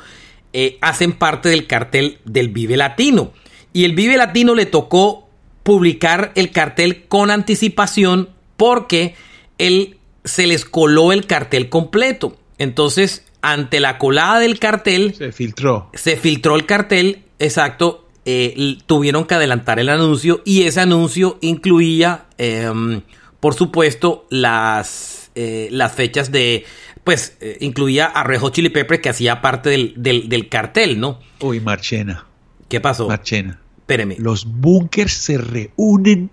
[0.53, 3.33] eh, hacen parte del cartel del Vive Latino.
[3.73, 5.29] Y el Vive Latino le tocó
[5.65, 9.17] publicar el cartel con anticipación porque
[9.59, 12.37] él se les coló el cartel completo.
[12.57, 15.91] Entonces, ante la colada del cartel, Se filtró.
[15.93, 22.27] se filtró el cartel, exacto, eh, tuvieron que adelantar el anuncio y ese anuncio incluía,
[22.37, 23.03] em,
[23.41, 26.65] por supuesto, las, eh, las fechas de,
[27.09, 31.01] pues, eh, incluía a Red Hot Chili Peppers que hacía parte del, del- del cartel,
[31.01, 31.21] ¿no?
[31.41, 32.27] Uy, Marchena,
[32.69, 33.09] ¿Qué pasó?
[33.09, 33.63] Marchena.
[33.79, 34.17] Espéreme.
[34.19, 36.29] Los bunkers se reúnen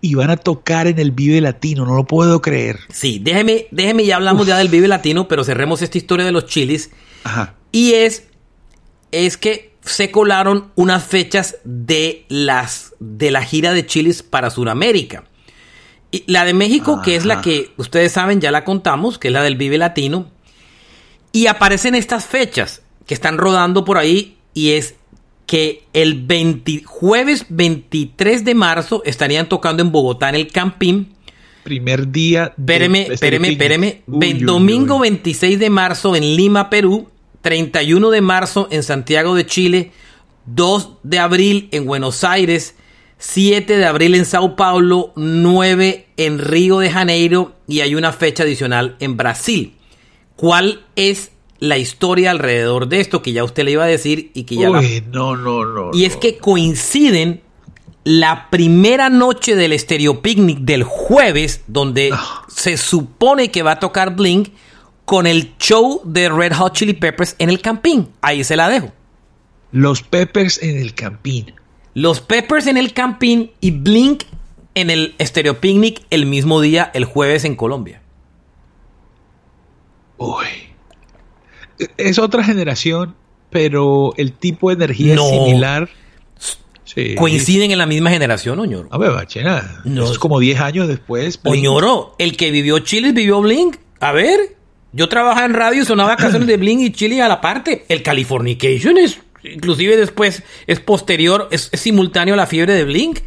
[0.00, 2.78] y van a tocar en el Vive Latino, no lo puedo creer.
[2.92, 6.46] Sí, déjeme, déjeme, ya hablamos ya del Vive Latino, pero cerremos esta historia de los
[6.46, 6.92] chilis.
[7.24, 7.56] Ajá.
[7.72, 8.28] Y es,
[9.10, 15.24] es que se colaron unas fechas de las de la gira de chilis para Sudamérica.
[16.14, 19.34] Y la de México, que es la que ustedes saben, ya la contamos, que es
[19.34, 20.30] la del Vive Latino.
[21.32, 24.94] Y aparecen estas fechas, que están rodando por ahí y es
[25.46, 31.16] que el 20 jueves 23 de marzo estarían tocando en Bogotá en el Campín.
[31.64, 32.54] Primer día.
[32.56, 34.02] Espéreme, espéreme, espéreme.
[34.06, 37.08] Domingo 26 de marzo en Lima, Perú.
[37.40, 39.90] 31 de marzo en Santiago de Chile.
[40.46, 42.76] 2 de abril en Buenos Aires.
[43.18, 45.12] 7 de abril en Sao Paulo.
[45.16, 47.54] 9 en Río de Janeiro.
[47.66, 49.74] Y hay una fecha adicional en Brasil.
[50.36, 54.44] ¿Cuál es la historia alrededor de esto que ya usted le iba a decir y
[54.44, 55.90] que ya Uy, no, no, no.
[55.92, 57.40] Y es que coinciden
[58.04, 62.12] la primera noche del Stereo Picnic del jueves, donde
[62.48, 64.50] se supone que va a tocar Blink,
[65.04, 68.08] con el show de Red Hot Chili Peppers en el Campín.
[68.20, 68.92] Ahí se la dejo.
[69.72, 71.54] Los Peppers en el Campín.
[71.94, 74.24] Los Peppers en el Campín y Blink
[74.74, 78.02] en el Stereo Picnic el mismo día, el jueves en Colombia.
[80.16, 80.44] Uy.
[81.96, 83.14] Es otra generación,
[83.50, 85.24] pero el tipo de energía No.
[85.24, 85.88] es similar.
[86.84, 87.14] Sí.
[87.16, 88.88] Coinciden en la misma generación, Oñoro.
[88.92, 89.80] A ver, bachena.
[89.84, 90.10] No.
[90.10, 91.40] Es como 10 años después.
[91.42, 91.56] Blink.
[91.56, 93.76] Oñoro, el que vivió Chile vivió Blink.
[94.00, 94.38] A ver,
[94.92, 97.84] yo trabajaba en radio y sonaba canciones de Blink y Chile a la parte.
[97.88, 103.20] El Californication es, inclusive después, es posterior, es, es simultáneo a la fiebre de Blink.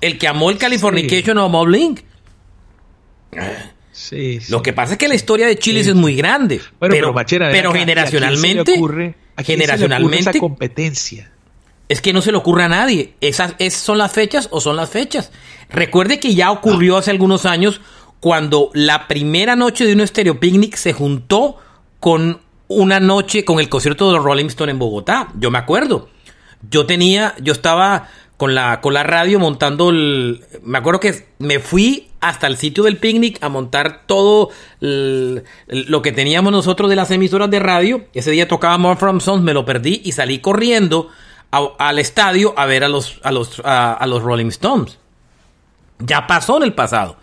[0.00, 2.00] El que amó el Californication amó a Blink.
[3.92, 4.52] Sí, sí.
[4.52, 6.56] Lo que pasa es que la historia de Chile es muy grande.
[6.80, 9.42] Bueno, pero, pero, Bachera, ven pero acá, ¿y a quién se le generacionalmente, ocurre- a
[9.42, 11.30] generacionalmente, esa competencia.
[11.88, 13.14] es que no se le ocurre a nadie.
[13.20, 15.30] Esas, son las fechas o son las fechas.
[15.70, 17.80] Recuerde que ya ocurrió hace algunos años
[18.20, 21.58] cuando la primera noche de un Stereo Picnic se juntó
[22.00, 25.28] con una noche con el concierto de los Rolling Stone en Bogotá.
[25.38, 26.08] Yo me acuerdo.
[26.70, 30.44] Yo tenía, yo estaba con la, con la radio montando el.
[30.62, 34.50] Me acuerdo que me fui hasta el sitio del picnic a montar todo
[34.80, 38.06] lo que teníamos nosotros de las emisoras de radio.
[38.14, 41.10] Ese día tocaba More From Sons, me lo perdí y salí corriendo
[41.50, 44.98] al estadio a ver a los, a los, a, los Rolling Stones.
[45.98, 47.16] Ya pasó en el pasado.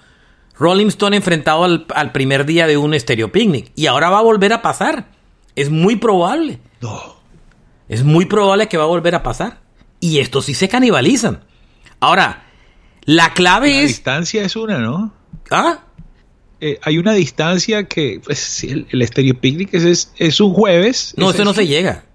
[0.58, 3.72] Rolling Stone enfrentado al, al primer día de un Stereo Picnic.
[3.76, 5.08] Y ahora va a volver a pasar.
[5.62, 6.60] Es muy probable.
[6.82, 7.00] No.
[7.88, 9.62] Es muy probable que va a volver a pasar.
[10.00, 11.44] Y estos sí se canibalizan.
[12.00, 12.44] Ahora,
[13.06, 13.88] la clave La es.
[13.90, 15.14] distancia es una, ¿no?
[15.52, 15.80] ¿Ah?
[16.60, 21.14] Eh, hay una distancia que pues, el, el Stereo Picnic es, es, es un jueves.
[21.18, 22.06] No, es- eso no se llega.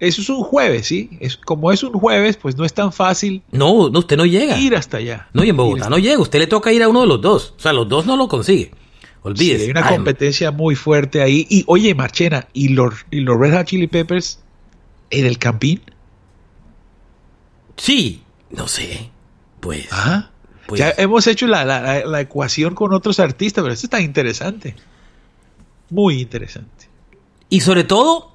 [0.00, 1.10] Eso es un jueves, ¿sí?
[1.20, 4.58] Es, como es un jueves, pues no es tan fácil No, no, usted no llega.
[4.58, 5.28] ir hasta allá.
[5.32, 6.18] No, y en Bogotá no llega.
[6.20, 7.54] Usted le toca ir a uno de los dos.
[7.56, 8.72] O sea, los dos no lo consigue.
[9.24, 9.64] Sí, Olvídese.
[9.64, 11.46] hay una competencia muy fuerte ahí.
[11.48, 14.40] Y oye, Marchena, ¿y los, y los Red Hot Chili Peppers
[15.10, 15.80] en el Campín?
[17.76, 19.10] Sí, no sé.
[19.60, 19.86] Pues.
[19.92, 20.30] ¿Ah?
[20.66, 24.00] pues, ya hemos hecho la, la- la- la ecuación con otros artistas, pero esto está
[24.00, 24.74] interesante.
[25.90, 26.88] Muy interesante.
[27.48, 28.34] Y sobre todo,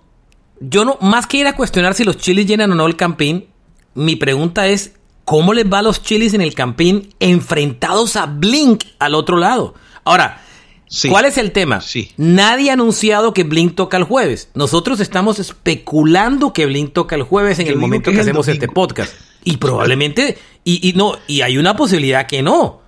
[0.60, 3.47] yo no, más que ir a cuestionar si los chilis llenan o no el campín,
[3.95, 4.93] mi pregunta es,
[5.26, 9.73] ¿cómo les va a los chilis en el campín enfrentados a Blink al otro lado?
[10.04, 10.43] Ahora,
[10.89, 11.10] Sí.
[11.10, 11.82] ¿cuál es el tema?
[11.82, 12.12] Sí.
[12.17, 14.50] Nadie ha anunciado que Blink toca el jueves.
[14.54, 18.47] Nosotros estamos especulando que Blink toca el jueves en Yo el momento que que, hacemos
[18.47, 19.13] este podcast.
[19.43, 22.82] Y probablemente, y, y no, y hay una posibilidad que no.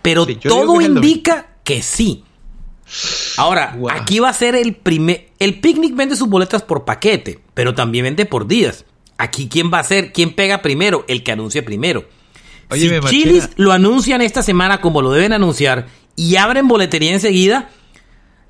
[0.00, 2.24] Pero Sí, todo que indica que sí.
[3.36, 3.90] Ahora, Wow.
[3.90, 5.28] aquí va a ser el primer.
[5.38, 8.84] El picnic vende sus boletas por paquete, pero también vende por días.
[9.18, 10.12] Aquí, ¿quién va a ser?
[10.12, 11.04] ¿Quién pega primero?
[11.08, 12.04] El que anuncie primero.
[12.72, 12.88] Si.
[13.08, 17.70] Chilis lo anuncian esta semana como lo deben anunciar y abren boletería enseguida,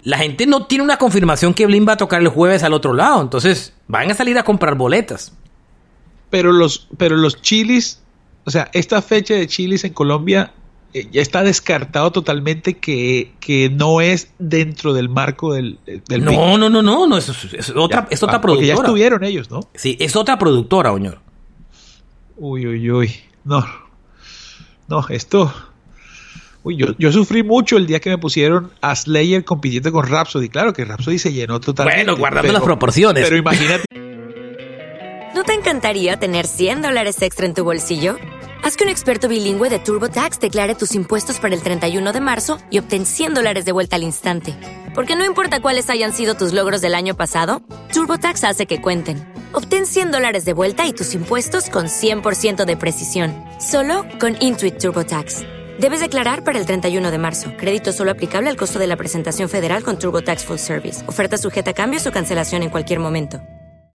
[0.02, 2.92] la gente no tiene una confirmación que Blin va a tocar el jueves al otro
[2.92, 3.22] lado.
[3.22, 5.32] Entonces, van a salir a comprar boletas.
[6.30, 8.00] Pero los, pero los chilis,
[8.44, 10.52] o sea, esta fecha de chilis en Colombia
[10.94, 15.78] eh, ya está descartado totalmente que, que no es dentro del marco del.
[16.08, 17.28] No, no, no, no, no, es,
[17.74, 18.88] otra, Ya, es otra ah, porque ya productora.
[18.88, 19.60] estuvieron ellos, ¿no?
[19.74, 21.20] Sí, es otra productora, Oñor.
[22.36, 23.14] Uy, uy, uy.
[23.44, 23.64] No.
[24.88, 25.52] No, esto.
[26.64, 30.48] Uy, yo, yo sufrí mucho el día que me pusieron a Slayer compitiendo con Rhapsody.
[30.48, 32.04] Claro que Rhapsody se llenó totalmente.
[32.04, 33.24] Bueno, guardando las proporciones.
[33.24, 33.84] Pero imagínate.
[35.34, 38.16] ¿No te encantaría tener 100 dólares extra en tu bolsillo?
[38.62, 42.58] Haz que un experto bilingüe de TurboTax declare tus impuestos para el 31 de marzo
[42.70, 44.54] y obtén 100 dólares de vuelta al instante.
[44.94, 49.26] Porque no importa cuáles hayan sido tus logros del año pasado, TurboTax hace que cuenten.
[49.52, 53.34] Obtén 100 dólares de vuelta y tus impuestos con 100% de precisión.
[53.58, 55.61] Solo con Intuit TurboTax.
[55.82, 57.52] Debes declarar para el 31 de marzo.
[57.58, 61.02] Crédito solo aplicable al costo de la presentación federal con TurboTax Full Service.
[61.08, 63.40] Oferta sujeta a cambios o cancelación en cualquier momento.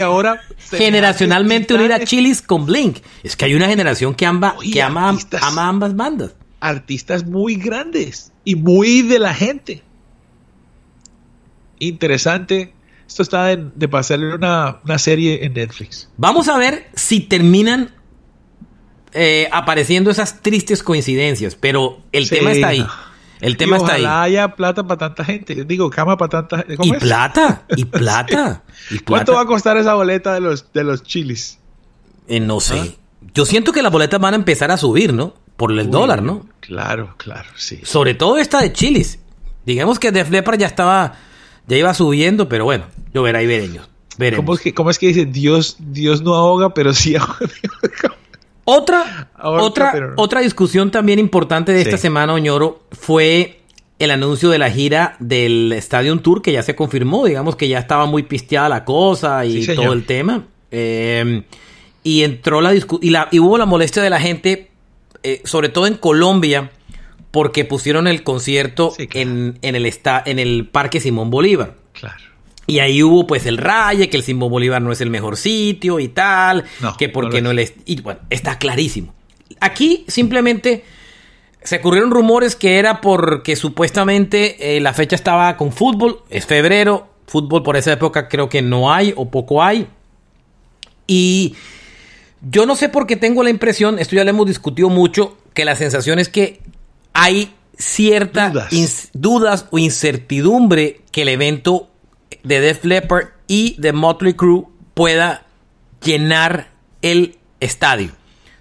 [0.00, 0.40] Ahora.
[0.70, 3.00] generacionalmente unir a Chilis con Blink.
[3.22, 5.42] Es que hay una generación que, amba- Oye, que ama, artistas.
[5.44, 6.30] ama ambas bandas.
[6.58, 9.82] Artistas muy grandes y muy de la gente.
[11.78, 12.72] Interesante.
[13.06, 16.08] esto está de, de pasarle una, una serie en Netflix.
[16.16, 17.90] Vamos a ver si terminan
[19.14, 22.86] eh, apareciendo esas tristes coincidencias, pero el Sí, tema está ahí.
[23.40, 24.02] El tema Y está ahí.
[24.02, 25.64] ojalá haya plata para tanta gente.
[25.64, 26.76] Digo, cama para tanta gente.
[26.76, 27.02] ¿Cómo Y es?
[27.02, 28.62] plata, y plata.
[28.90, 29.32] y ¿Cuánto plata.
[29.32, 31.58] va a costar esa boleta de los, de los chilis?
[32.28, 32.96] Eh, no sé.
[33.34, 35.34] Yo siento que las boletas van a empezar a subir, ¿no?
[35.56, 36.46] Por el dólar, ¿no?
[36.60, 37.80] Claro, claro, sí.
[37.84, 39.18] Sobre todo esta de chilis.
[39.66, 41.14] Digamos que Def Leppard ya estaba,
[41.66, 43.88] ya iba subiendo, pero bueno, yo verá y veremos.
[44.18, 44.44] veremos.
[44.44, 47.38] ¿Cómo es, que, ¿Cómo es que dice Dios, Dios no ahoga, pero sí ahoga?
[48.64, 53.60] Otra, Ahorita, otra, pero otra discusión también importante de esta semana, Oñoro, fue
[53.98, 57.78] el anuncio de la gira del Stadium Tour, que ya se confirmó, digamos que ya
[57.78, 60.44] estaba muy pisteada la cosa y Sí, todo el tema.
[60.70, 61.42] Eh,
[62.02, 64.70] y entró la y, la, y hubo la molestia de la gente,
[65.22, 66.70] eh, sobre todo en Colombia,
[67.30, 69.28] porque pusieron el concierto Sí, claro.
[69.30, 71.74] en, en el esta- en el Parque Simón Bolívar.
[71.92, 72.22] Claro.
[72.66, 76.00] Y ahí hubo pues el raye, que el Simón Bolívar no es el mejor sitio
[76.00, 79.14] y tal, No, que porque no est- Y bueno, está clarísimo.
[79.60, 80.84] Aquí simplemente
[81.62, 87.08] se ocurrieron rumores que era porque supuestamente eh, la fecha estaba con fútbol, es febrero,
[87.26, 89.86] fútbol por esa época creo que no hay o poco hay.
[91.06, 91.54] Y
[92.40, 95.64] yo no sé por qué tengo la impresión, esto ya lo hemos discutido mucho, que
[95.64, 96.60] la sensación es que
[97.12, 98.72] hay cierta Dudas.
[98.72, 101.88] ins- dudas o incertidumbre que el evento
[102.44, 104.64] de Def Leppard y de Motley Crue
[104.94, 105.44] pueda
[106.02, 106.70] llenar
[107.02, 108.10] el estadio.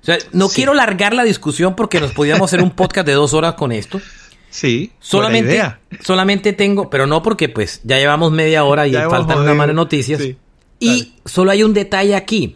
[0.02, 0.56] O sea, no Sí.
[0.56, 4.02] quiero largar la discusión porque nos podíamos hacer un podcast de dos horas con esto.
[4.50, 5.80] Sí, Solamente, idea.
[6.04, 9.70] solamente tengo, pero no porque pues ya llevamos media hora y Ya faltan una mano
[9.70, 10.22] de noticias.
[10.22, 10.38] Sí,
[10.80, 11.12] Y dale.
[11.26, 12.56] solo hay un detalle aquí.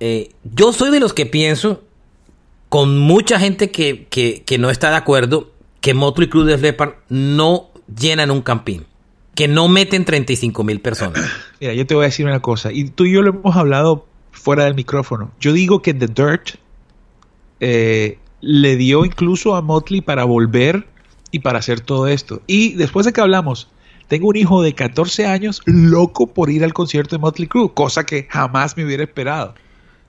[0.00, 1.82] Eh, yo soy de los que pienso,
[2.68, 5.50] con mucha gente que, que- que no está de acuerdo,
[5.80, 8.86] que Motley Crue de Leppard no llenan un campín.
[9.34, 11.20] Que no meten 35 mil personas.
[11.60, 14.06] Mira, yo te voy a decir una cosa, y tú y yo lo hemos hablado
[14.30, 15.32] fuera del micrófono.
[15.40, 16.50] Yo digo que The Dirt
[17.60, 20.86] eh, le dio incluso a Motley para volver
[21.30, 22.42] y para hacer todo esto.
[22.46, 23.68] Y después de que hablamos,
[24.08, 28.04] tengo un hijo de 14 años loco por ir al concierto de Motley Crue, cosa
[28.04, 29.54] que jamás me hubiera esperado.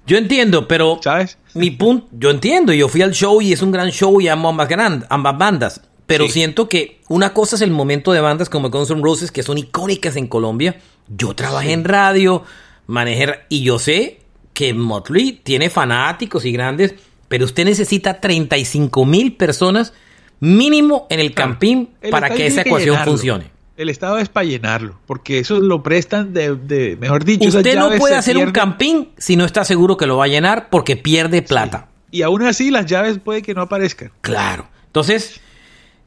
[0.06, 1.40] Yo entiendo, pero ¿Sabes?
[1.56, 4.50] mi punto, yo entiendo, yo fui al show y es un gran show y amo
[4.50, 6.34] ambas, gran- ambas bandas, pero Sí.
[6.34, 9.58] siento que una cosa es el momento de bandas como Guns N' Roses que son
[9.58, 10.78] icónicas en Colombia.
[11.08, 12.43] Yo trabajé en radio,
[12.88, 14.20] manejé y yo sé
[14.53, 16.95] que Motley tiene fanáticos y grandes,
[17.28, 19.93] pero usted necesita 35 mil personas
[20.39, 23.51] mínimo en el campín El para que esa ecuación funcione.
[23.78, 27.91] El estado es para llenarlo, porque eso lo prestan de, de- mejor dicho, Usted no
[27.97, 31.41] puede hacer un campín si no está seguro que lo va a llenar porque pierde
[31.41, 31.89] plata.
[32.10, 34.12] Y aún así las llaves puede que no aparezcan.
[34.22, 34.70] Claro.
[34.88, 35.41] Entonces,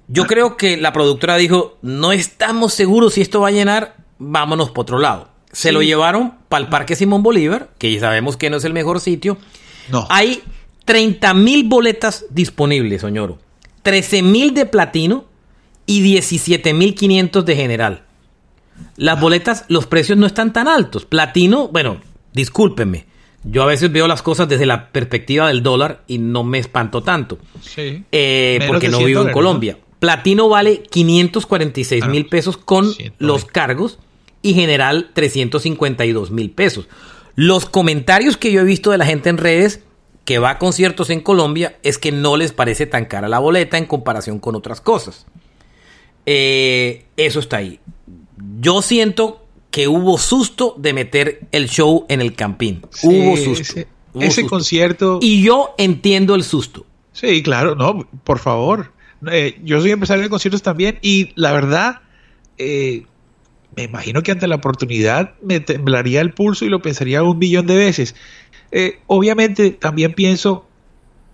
[0.08, 4.70] yo creo que la productora dijo, no estamos seguros si esto va a llenar, vámonos
[4.70, 5.28] por otro lado.
[5.52, 5.74] Se Sí.
[5.74, 9.00] lo llevaron para el Parque Simón Bolívar, que ya sabemos que no es el mejor
[9.00, 9.38] sitio.
[9.90, 10.06] No.
[10.10, 10.42] Hay
[10.84, 13.38] 30 mil boletas disponibles, Soñoro.
[13.82, 15.24] 13 mil de platino
[15.86, 18.02] y 17 mil 500 de general.
[18.96, 21.04] Las boletas, los precios no están tan altos.
[21.06, 22.00] Platino, bueno,
[22.32, 23.06] discúlpenme.
[23.44, 27.02] Yo a veces veo las cosas desde la perspectiva del dólar y no me espanto
[27.02, 27.38] tanto.
[27.62, 28.04] Sí.
[28.12, 29.78] Eh, porque no 100 vivo en dólares, Colombia.
[29.98, 33.16] Platino vale 546 Ah, mil pesos con 120.
[33.24, 33.98] los cargos
[34.42, 36.88] y general 352 mil pesos.
[37.34, 39.80] Los comentarios que yo he visto de la gente en redes
[40.24, 43.78] que va a conciertos en Colombia es que no les parece tan cara la boleta
[43.78, 45.26] en comparación con otras cosas.
[46.26, 47.80] Eh, eso está ahí.
[48.60, 52.82] Yo siento que hubo susto de meter el show en el campín.
[52.90, 53.62] Sí, hubo susto.
[53.62, 54.50] Ese, hubo ese susto.
[54.50, 55.18] concierto.
[55.22, 56.84] Y yo entiendo el susto.
[57.12, 58.92] Sí, claro, no, por favor.
[59.30, 62.02] Eh, yo soy empresario de conciertos también y la verdad,
[62.56, 63.04] eh,
[63.76, 67.66] me imagino que ante la oportunidad me temblaría el pulso y lo pensaría un millón
[67.66, 68.14] de veces.
[68.70, 70.67] Eh, obviamente también pienso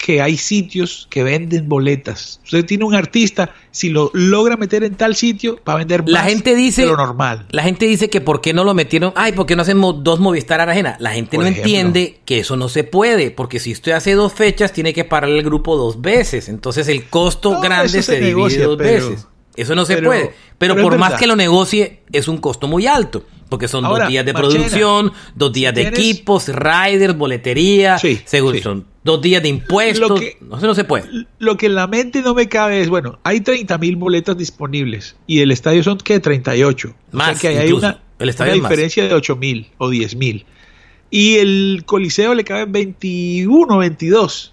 [0.05, 2.38] que hay sitios que venden boletas.
[2.44, 6.11] Usted tiene un artista, si lo logra meter en tal sitio, va a vender más
[6.12, 7.46] La gente dice de lo normal.
[7.52, 9.14] La gente dice que por qué no lo metieron.
[9.16, 10.96] Ay, ¿por qué no hacemos dos Movistar Aragena?
[11.00, 11.64] La gente Por no ejemplo.
[11.70, 15.30] entiende que eso no se puede, porque si usted hace dos fechas, tiene que parar
[15.30, 16.50] el grupo dos veces.
[16.50, 19.26] Entonces el costo No, grande se, se divide negocia, dos pero- veces.
[19.57, 20.34] Eso no se pero- puede.
[20.59, 23.24] Pero, por más que lo negocie, es un costo muy alto.
[23.49, 28.20] Porque son Ahora, dos días de Marchena, producción, dos días de equipos, riders, boletería, Sí,
[28.24, 28.62] seguro, sí.
[28.62, 30.09] son dos días de impuestos.
[30.09, 31.05] Lo que- no, no se puede.
[31.38, 35.16] Lo que en la mente no me cabe es, bueno, hay 30 mil boletas disponibles
[35.26, 36.95] y el estadio son que 38.
[37.12, 37.86] Más, o sea que hay incluso.
[37.86, 38.70] una, El estadio una más.
[38.70, 40.47] diferencia de 8 mil o 10 mil.
[41.11, 44.53] Y el coliseo le caben 21, 22.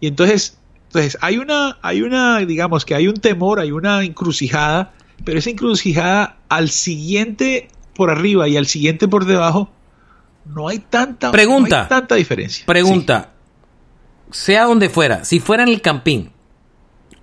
[0.00, 4.92] Y entonces, entonces hay una, hay una, digamos que hay un temor, hay una encrucijada,
[5.24, 9.70] pero esa encrucijada al siguiente por arriba y al siguiente por debajo,
[10.44, 11.82] no hay tanta, no Pregunta.
[11.82, 12.66] hay tanta diferencia.
[12.66, 13.30] Pregunta,
[14.30, 16.30] sea donde fuera, si fuera en el Campín,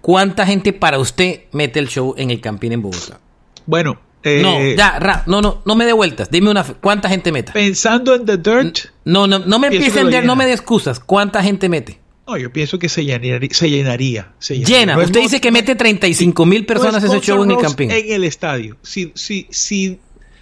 [0.02, 3.20] ¿cuánta gente para usted mete el show en el Campín en Bogotá?
[3.66, 6.30] Bueno, eh, no, ya, ra, no, no, no me dé vueltas.
[6.30, 7.52] Dime una, ¿cuánta gente mete?
[7.52, 10.36] pensando en The Dirt, No, no, no me Pienso empiece que a lo dar, no
[10.36, 11.00] me dé excusas.
[11.00, 12.00] ¿Cuánta gente mete?
[12.28, 13.40] no, yo pienso que se llenaría.
[13.52, 14.80] Se llenaría, se llenaría.
[14.80, 14.96] Llena.
[14.96, 17.90] No Usted dice que mete 35 mil personas no es ese show en el Campín.
[17.90, 18.78] En el estadio.
[18.84, 20.00] Si, si, si,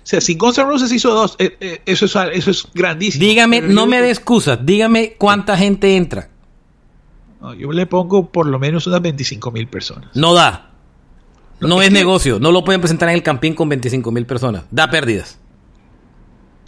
[0.09, 3.25] sea, si Guns N' Roses hizo dos, eh, eh, eso, es, eso es grandísimo.
[3.25, 4.59] Dígame, no me dé excusas.
[4.65, 6.29] Dígame cuánta gente entra.
[7.41, 10.09] no, yo le pongo por lo menos unas 25 mil personas.
[10.15, 10.71] No da.
[11.59, 12.39] No es que- negocio.
[12.39, 14.63] No lo pueden presentar en el Campín con 25 mil personas.
[14.71, 15.39] Da pérdidas.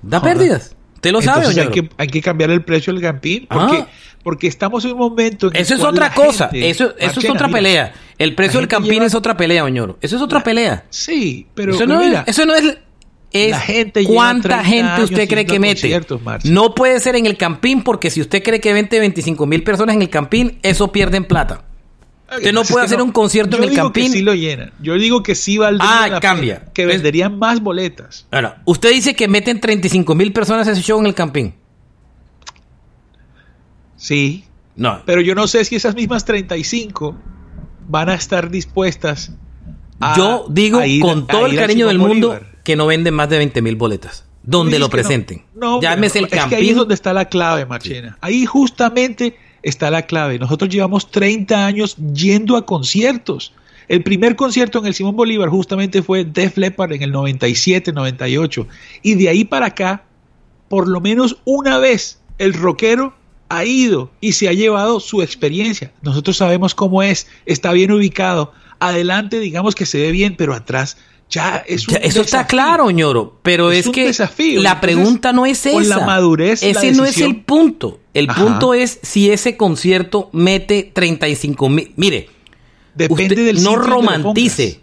[0.02, 0.36] Da Joder.
[0.38, 0.76] pérdidas.
[0.96, 1.90] Usted lo sabe, Entonces hay Oñoro.
[1.90, 3.48] que, hay que cambiar el precio del Campín.
[3.50, 3.88] Porque, Ah.
[4.24, 6.50] porque estamos en un momento en el Eso es otra cosa.
[6.52, 7.94] eso eso es otra mira, pelea.
[8.18, 9.98] El precio del Campín lleva- es otra pelea, Oñoro.
[10.02, 10.86] Eso es otra pelea.
[10.90, 12.78] Sí, pero, eso, pero no mira, es, eso no es.
[13.32, 16.02] Es la gente ¿Cuánta 30 gente usted cree que mete?
[16.46, 19.96] No puede ser en el Campín porque si usted cree que vende 25 mil personas
[19.96, 21.64] en el Campín, eso pierden plata.
[22.32, 24.06] Usted no puede hacer un concierto yo en el digo Campín.
[24.12, 24.72] Que sí lo llenan.
[24.82, 26.60] Yo digo que sí valdría Ah, la cambia.
[26.60, 28.28] pena, que Es- venderían más boletas.
[28.32, 31.56] Ahora, usted dice que meten 35 mil personas a ese show en el Campín.
[33.96, 35.02] Sí, No.
[35.06, 37.16] pero yo no sé si esas mismas 35
[37.88, 39.32] van a estar dispuestas
[40.00, 42.49] a Yo digo a ir- con todo el cariño del mundo Bolívar.
[42.64, 44.26] Que no venden más de 20 mil boletas.
[44.44, 45.02] Donde lo que no.
[45.04, 45.44] presenten.
[45.56, 46.70] No, Llámese el Es que ahí Campín.
[46.70, 48.18] es donde está la clave, Machena.
[48.22, 50.40] Ahí justamente está la clave.
[50.40, 53.54] Nosotros llevamos 30 años yendo a conciertos.
[53.88, 58.68] El primer concierto en el Simón Bolívar justamente fue Def Leppard en el 97, 98.
[59.02, 60.04] Y de ahí para acá,
[60.68, 63.14] por lo menos una vez, el rockero
[63.50, 65.92] ha ido y se ha llevado su experiencia.
[66.02, 68.54] Nosotros sabemos cómo es, está bien ubicado.
[68.80, 70.98] Adelante, digamos que se ve bien, pero atrás
[71.30, 73.38] ya es un Ya, eso está claro, ñoro.
[73.44, 75.72] Pero Es que desafío, la entonces, pregunta no es esa.
[75.74, 78.00] con la madurez, la Ese no es el punto.
[78.14, 78.44] El Ajá.
[78.44, 81.94] punto es si ese concierto mete 35 mil.
[81.96, 82.30] Mire,
[82.96, 84.82] Depende usted del no romantice.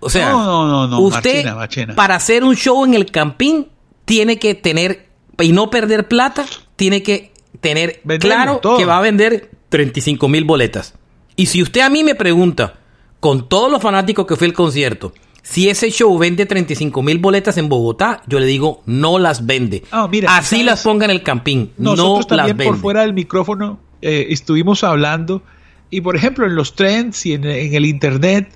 [0.00, 1.94] O sea, No, no, no, no, usted Marchena, Marchena.
[1.94, 3.68] para hacer un show en el Campín
[4.04, 5.08] tiene que tener
[5.40, 6.44] y no perder plata,
[6.76, 8.76] tiene que tener claro todo.
[8.76, 10.94] que va a vender 35 mil boletas.
[11.36, 12.74] Y si usted a mí me pregunta,
[13.18, 15.12] con todos los fanáticos que fue el concierto,
[15.46, 19.84] si ese show vende 35 mil boletas en Bogotá, yo le digo, no las vende.
[19.92, 20.64] Ah, mira, Así ¿sabes?
[20.66, 22.72] las ponga en el Campín, no Nosotros las también vende.
[22.72, 25.42] por fuera del micrófono eh, estuvimos hablando
[25.90, 28.48] y por ejemplo en los trends y en, en el internet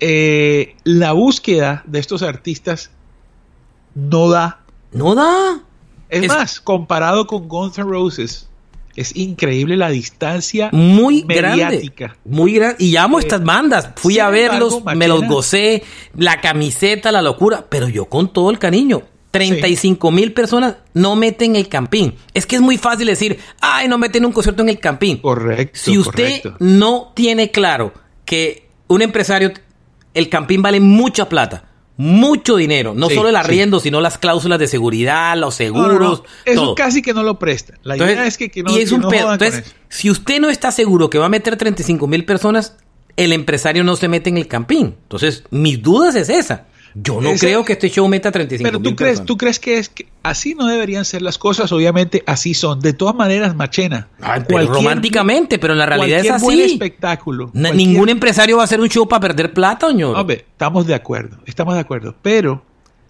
[0.00, 2.90] eh, la búsqueda de estos artistas
[3.94, 4.60] no da.
[4.92, 5.60] No da.
[6.08, 8.47] Es, Es- más, comparado con Guns N' Roses,
[8.98, 12.06] es increíble la distancia muy mediática.
[12.06, 12.20] grande.
[12.24, 12.84] Muy grande.
[12.84, 13.90] Y amo estas bandas.
[13.96, 15.84] Fui a verlos, embargo, me los gocé,
[16.16, 19.02] la camiseta, la locura, pero yo con todo el cariño.
[19.30, 22.14] 35 mil personas no meten el campín.
[22.34, 25.18] Es que es muy fácil decir, ay, no meten un concierto en el campín.
[25.18, 25.78] Correcto.
[25.80, 26.56] Si usted correcto.
[26.58, 27.92] no tiene claro
[28.24, 29.52] que un empresario,
[30.14, 31.67] el campín vale mucha plata,
[31.98, 33.40] mucho dinero, no Sí, solo el sí.
[33.40, 36.74] arriendo, sino las cláusulas de seguridad, los No, no, seguros, no, Eso todo.
[36.76, 37.78] casi que no lo prestan.
[37.82, 39.32] La Entonces, idea es que, que no, y es que un no pedo.
[39.32, 42.76] Entonces, si usted no está seguro que va a meter 35 mil personas,
[43.16, 44.94] el empresario no se mete en el campín.
[45.02, 46.66] Entonces, mis dudas es esa.
[46.94, 49.26] Yo no creo que este show meta 35 Pero mil tú crees, personas.
[49.26, 52.80] tú crees que es que así no deberían ser las cosas, obviamente así son.
[52.80, 54.08] De todas maneras, Machena.
[54.20, 56.72] Ay, pero románticamente, pero en la realidad es cualquier buen así.
[56.72, 57.50] espectáculo.
[57.52, 60.16] Na- Ningún empresario va a hacer un show para perder plata, señor.
[60.16, 62.14] Hombre, estamos de acuerdo, estamos de acuerdo.
[62.22, 62.62] Pero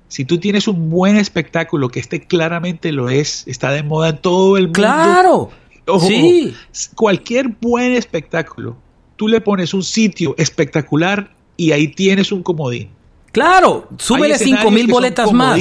[0.08, 4.18] si tú tienes un buen espectáculo, que este claramente lo es, está de moda en
[4.18, 4.80] todo el mundo.
[4.80, 5.50] claro.
[5.90, 6.54] Ojo, sí.
[6.54, 8.76] ojo, cualquier buen espectáculo,
[9.16, 12.90] tú le pones un sitio espectacular y ahí tienes un comodín.
[13.38, 15.58] Claro, súmele Hay 5 mil boletas más.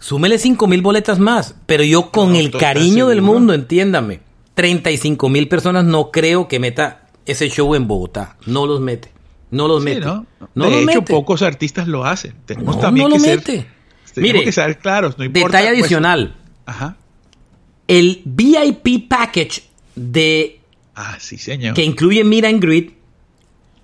[0.00, 1.54] Súmele 5 mil boletas más.
[1.66, 4.20] Pero yo con No, el ¿tú estás cariño del mundo, entiéndame.
[4.54, 8.36] 35 mil personas no creo que meta ese show en Bogotá.
[8.46, 9.10] No los mete.
[9.50, 10.00] No los Sí, mete.
[10.00, 10.26] ¿no?
[10.54, 11.12] No de los hecho, mete.
[11.12, 12.34] pocos artistas lo hacen.
[12.44, 13.52] Tenemos No, también no que lo ser, mete.
[14.14, 15.58] tenemos Mire, que ser claros, no importa.
[15.58, 16.36] Detalle pues, adicional.
[16.66, 16.96] Ajá.
[17.86, 19.62] El VIP package
[19.94, 20.60] de
[20.94, 21.74] Ah, sí, señor.
[21.74, 22.92] que incluye Mira and Greet,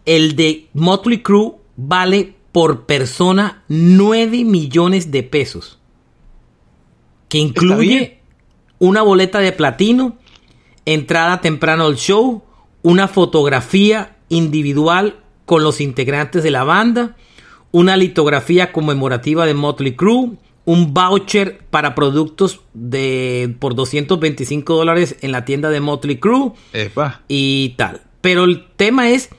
[0.04, 5.80] el de Motley Crue vale por persona 9 millones de pesos.
[7.28, 8.20] Que incluye
[8.78, 10.18] una boleta de platino,
[10.86, 12.44] entrada temprano al show,
[12.82, 17.16] una fotografía individual con los integrantes de la banda,
[17.72, 20.30] una litografía conmemorativa de Motley Crue,
[20.64, 27.22] un voucher para productos de por 225 dólares en la tienda de Motley Crue Epa.
[27.26, 28.02] y tal.
[28.20, 29.30] Pero el tema es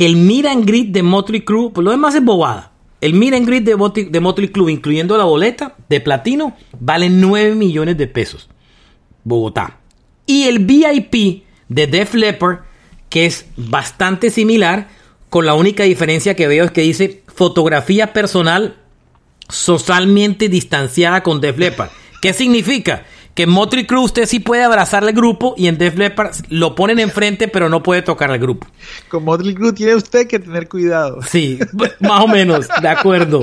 [0.00, 2.72] que el meet and greet de Motley Crue, pues lo demás es bobada.
[3.02, 7.54] El meet and de, Moti- de Motley Club, incluyendo la boleta de platino, vale 9
[7.54, 8.48] millones de pesos.
[9.24, 9.76] Bogotá.
[10.24, 12.60] Y el VIP de Def Leppard,
[13.10, 14.88] que es bastante similar,
[15.28, 18.76] con la única diferencia que veo es que dice fotografía personal
[19.50, 21.90] socialmente distanciada con Def Leppard.
[22.22, 23.04] ¿Qué significa?
[23.40, 26.74] Que en Motley Crue usted sí puede abrazar al grupo y en Def Leppard lo
[26.74, 28.66] ponen enfrente pero no puede tocar al grupo.
[29.08, 31.22] Con Motley Crue tiene usted que tener cuidado.
[31.22, 31.58] Sí,
[32.00, 33.40] más o menos, de acuerdo.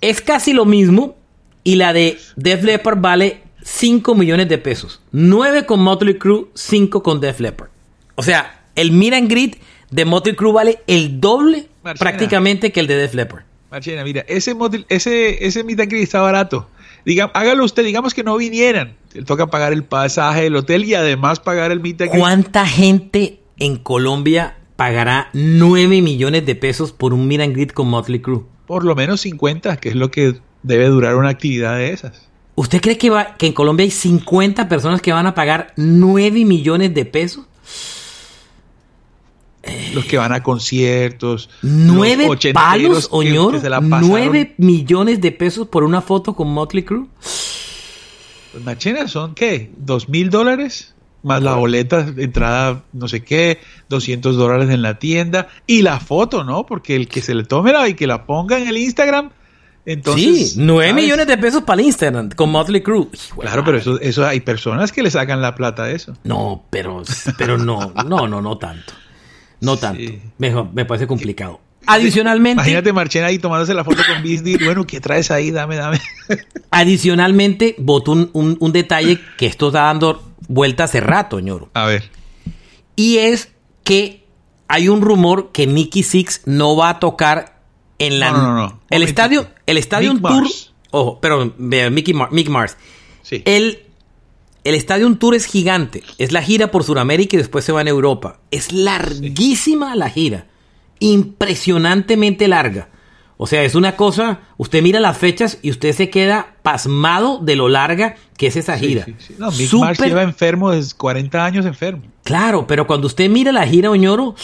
[0.00, 1.16] Es casi lo mismo
[1.64, 5.00] y la de Def Leppard vale 5 millones de pesos.
[5.10, 7.70] 9 con Motley Crue, 5 con Def Leppard.
[8.14, 9.56] O sea, el meet and greet
[9.90, 11.66] de Motley Crue vale el doble
[11.98, 13.42] prácticamente que el de Def Leppard.
[13.68, 16.68] Marchena, mira, ese, Motley- ese, ese meet and greet está barato.
[17.06, 18.96] Diga, hágalo usted, digamos que no vinieran.
[19.14, 22.02] Le toca pagar el pasaje del hotel y además pagar el meet.
[22.10, 27.88] ¿Cuánta gente en Colombia pagará 9 millones de pesos por un meet and greet con
[27.88, 28.42] Motley Crue?
[28.66, 30.34] Por lo menos 50, que es lo que
[30.64, 32.26] debe durar una actividad de esas.
[32.56, 36.44] ¿Usted cree que, va, que en Colombia hay 50 personas que van a pagar 9
[36.44, 37.44] millones de pesos?
[39.94, 41.48] Los que van a conciertos.
[41.62, 44.08] ¿Nueve palos, pasaron.
[44.08, 47.06] ¿Nueve millones de pesos por una foto con Motley Crue?
[48.52, 49.70] Pues, Machena, ¿son qué?
[49.76, 50.94] ¿Dos mil dólares?
[51.22, 53.58] Más la boleta, entrada, no sé qué,
[53.88, 55.48] 200 dólares en la tienda.
[55.66, 56.66] Y la foto, ¿no?
[56.66, 59.30] Porque el que se le tome la y que la ponga en el Instagram,
[59.86, 60.52] entonces...
[60.52, 61.04] sí, 9 ¿sabes?
[61.04, 63.08] millones de pesos para el Instagram con Motley Crue.
[63.40, 66.16] Claro, pero eso, eso hay personas que le sacan la plata de eso.
[66.24, 67.02] No, pero,
[67.38, 68.92] pero no, no, no, no tanto.
[69.60, 70.00] No tanto.
[70.00, 70.20] Sí.
[70.38, 71.60] Mejor, me parece complicado.
[71.88, 74.56] Adicionalmente, Imagínate Marchena ahí tomándose la foto con Disney.
[74.64, 75.52] Bueno, ¿qué traes ahí?
[75.52, 76.00] Dame, dame.
[76.70, 81.70] adicionalmente, voto un, un- un detalle que esto está dando vuelta hace rato, ñoro.
[81.74, 82.10] A ver.
[82.96, 83.52] Y es
[83.84, 84.24] que
[84.68, 87.60] hay un rumor que Nicky Six no va a tocar
[87.98, 88.30] en la.
[88.32, 88.80] No, no, no, no.
[88.90, 90.20] El estadio, el estadio Tour.
[90.42, 90.72] Mars.
[90.90, 92.76] Ojo, perdón, ve, Mickey Mar- Mick Mars.
[93.22, 93.42] Sí.
[93.44, 93.85] El,
[94.66, 96.02] el Estadio Tour es gigante.
[96.18, 98.40] Es la gira por Sudamérica y después se va en Europa.
[98.50, 100.46] Es larguísima la gira.
[100.98, 102.88] Impresionantemente larga.
[103.38, 104.40] O sea, es una cosa.
[104.56, 108.76] Usted mira las fechas y usted se queda pasmado de lo larga que es esa
[108.76, 109.04] gira.
[109.04, 109.34] Sí, sí, sí.
[109.38, 112.02] No, Mick Mars lleva enfermo desde 40 años enfermo.
[112.24, 114.34] Claro, pero cuando usted mira la gira Oñoro,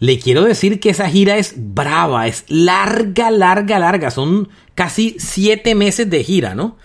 [0.00, 4.10] le quiero decir que esa gira es brava, es larga, larga, larga.
[4.10, 6.76] Son casi siete meses de gira, ¿no?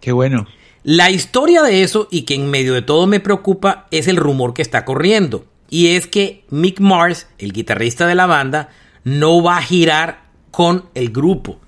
[0.00, 0.48] Qué bueno.
[0.84, 4.52] La historia de eso, y que en medio de todo me preocupa, es el rumor
[4.54, 5.44] que está corriendo.
[5.70, 8.68] Y es que Mick Mars, el guitarrista de la banda,
[9.04, 11.58] no va a girar con el grupo,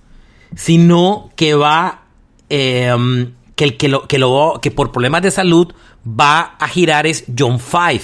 [0.57, 2.03] sino que va,
[2.51, 2.93] eh,
[3.57, 5.73] que, el, que, lo, que, lo- que por problemas de salud
[6.07, 8.03] va a girar es John Five.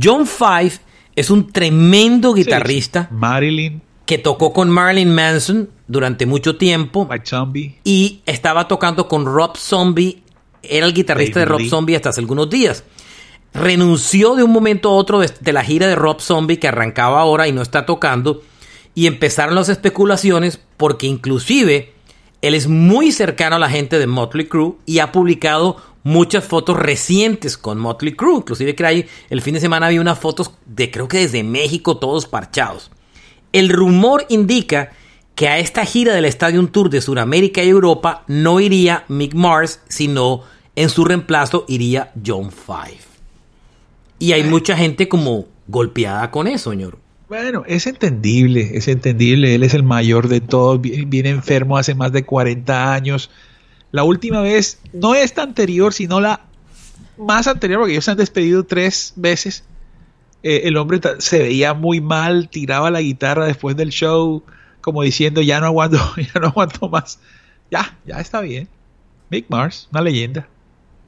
[0.00, 0.72] John Five
[1.16, 7.78] es un tremendo guitarrista Marilyn, que tocó con Marilyn Manson durante mucho tiempo Zombie.
[7.84, 10.22] y estaba tocando con Rob Zombie.
[10.68, 11.68] Era el guitarrista de Rob Lee.
[11.68, 12.84] Zombie hasta hace algunos días.
[13.52, 17.20] Renunció de un momento a otro de, de la gira de Rob Zombie que arrancaba
[17.20, 18.42] ahora y no está tocando.
[18.94, 21.92] Y empezaron las especulaciones porque inclusive
[22.42, 26.76] él es muy cercano a la gente de Motley Crue y ha publicado muchas fotos
[26.76, 28.36] recientes con Motley Crue.
[28.36, 31.96] Inclusive que hay, el fin de semana había unas fotos de creo que desde México
[31.96, 32.90] todos parchados.
[33.52, 34.90] El rumor indica
[35.34, 39.80] que a esta gira del Stadium Tour de Sudamérica y Europa no iría Mick Mars,
[39.88, 40.42] sino
[40.76, 42.98] en su reemplazo iría John Five.
[44.18, 46.98] Y hay mucha gente como golpeada con eso, señor.
[47.28, 49.54] Bueno, es entendible, es entendible.
[49.54, 53.30] Él es el mayor de todos, vi- viene enfermo hace más de 40 años.
[53.92, 56.40] La última vez, no esta anterior, sino la
[57.16, 59.64] más anterior, porque ellos se han despedido tres veces.
[60.42, 64.42] Eh, el hombre se veía muy mal, tiraba la guitarra después del show,
[64.80, 67.18] como diciendo, ya no aguanto, ya no aguanto más.
[67.70, 68.68] Ya, ya está bien.
[69.30, 70.46] Mick Mars, una leyenda.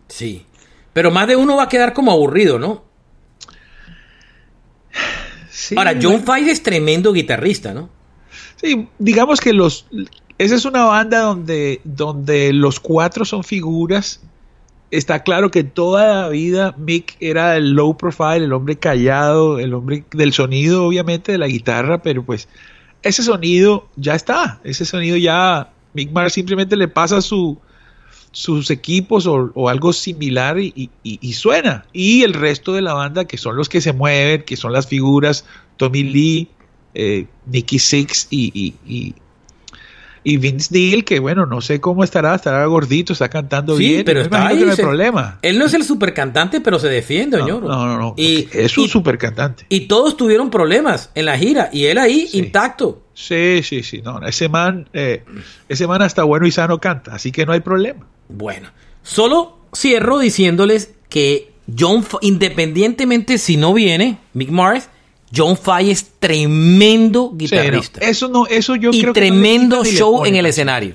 [0.08, 0.46] Sí.
[0.92, 2.84] Pero más de uno va a quedar como aburrido, ¿no?
[5.50, 6.34] Sí, Ahora, John bueno.
[6.34, 7.90] Five es tremendo guitarrista, ¿no?
[8.56, 9.86] Sí, digamos que los
[10.38, 14.22] esa es una banda donde donde los cuatro son figuras.
[14.90, 19.74] Está claro que toda la vida Mick era el low profile, el hombre callado, el
[19.74, 22.48] hombre del sonido, obviamente, de la guitarra, pero pues
[23.02, 24.60] ese sonido ya está.
[24.62, 27.58] Ese sonido ya Mick Mars simplemente le pasa su
[28.36, 31.86] sus equipos o, algo similar y, y- suena.
[31.94, 34.86] Y el resto de la banda, que son los que se mueven, que son las
[34.86, 35.46] figuras,
[35.78, 36.48] Tommy Lee,
[36.92, 39.14] eh, Nicky Six y-
[40.28, 44.04] Y Vince Neil, que bueno, no sé cómo estará, estará gordito, está cantando Sí, bien.
[44.04, 45.38] pero está ahí, que no hay se- problema.
[45.40, 47.68] Él no es el super cantante, pero se defiende, Oñoro.
[47.68, 48.14] No, no, no.
[48.16, 49.66] Y, es un y- super cantante.
[49.68, 53.04] y todos tuvieron problemas en la gira y él ahí intacto.
[53.14, 54.02] Sí, sí, sí.
[54.02, 55.22] No, no, ese man, eh,
[55.68, 58.04] ese man hasta bueno y sano canta, así que no hay problema.
[58.28, 58.70] Bueno,
[59.04, 64.88] solo cierro diciéndoles que John, independientemente si no viene, Mick Mars,
[65.34, 68.00] John Fay es tremendo Sí, no, guitarrista.
[68.00, 70.94] eso no, eso yo y creo que no le tremendo show en el escenario.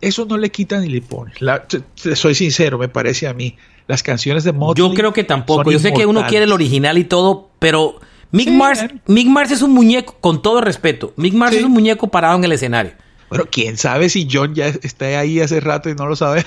[0.00, 1.32] Eso no le quita ni le pone.
[1.40, 3.56] La- te- te- soy sincero, me parece a mí.
[3.86, 5.70] Las canciones de Motley Yo creo que tampoco.
[5.70, 7.98] Yo sé que uno quiere el original y todo, pero
[8.32, 8.84] Mick, Sí, Mars.
[9.06, 11.12] Mick Mars es un muñeco, con todo respeto.
[11.16, 11.58] Mick Mars Sí.
[11.58, 12.92] es un muñeco parado en el escenario.
[13.28, 16.44] Bueno, quién sabe si John ya está ahí hace rato y no lo sabe.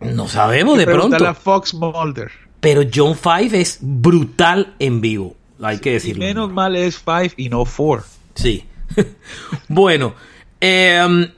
[0.00, 1.24] No sabemos de pronto.
[1.26, 2.30] a Fox Mulder.
[2.58, 5.36] Pero John Five es brutal en vivo.
[5.62, 6.24] Hay que Y decirlo.
[6.24, 8.04] menos mal es Five y no Four.
[8.34, 8.64] Sí.
[9.68, 10.14] bueno,
[10.60, 11.30] em,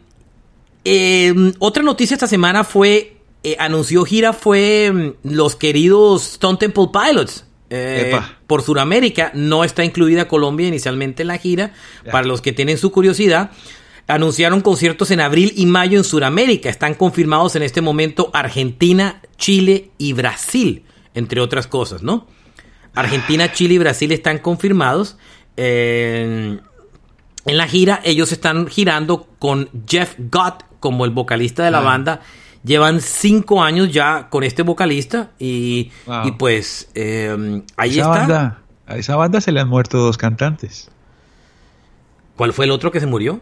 [0.84, 6.86] em, otra noticia esta semana fue, eh, anunció gira fue em, los queridos Stone Temple
[6.92, 7.44] Pilots.
[7.70, 8.14] eh,
[8.46, 11.72] por Sudamérica, no está incluida Colombia inicialmente en la gira.
[12.12, 13.50] Para los que tienen su curiosidad,
[14.06, 16.68] anunciaron conciertos en abril y mayo en Sudamérica.
[16.68, 22.28] Están confirmados en este momento Argentina, Chile y Brasil, entre otras cosas, ¿no?
[22.94, 25.16] Argentina, Chile y Brasil están confirmados.
[25.56, 26.58] Eh,
[27.46, 31.82] en la gira, ellos están girando con Jeff Gott como el vocalista de la Ah.
[31.82, 32.20] banda.
[32.64, 36.26] Llevan cinco años ya con este vocalista y, Wow.
[36.28, 38.08] y pues eh, ahí esa está.
[38.20, 40.90] Banda, a esa banda se le han muerto dos cantantes.
[42.36, 43.40] ¿Cuál fue el otro que se murió?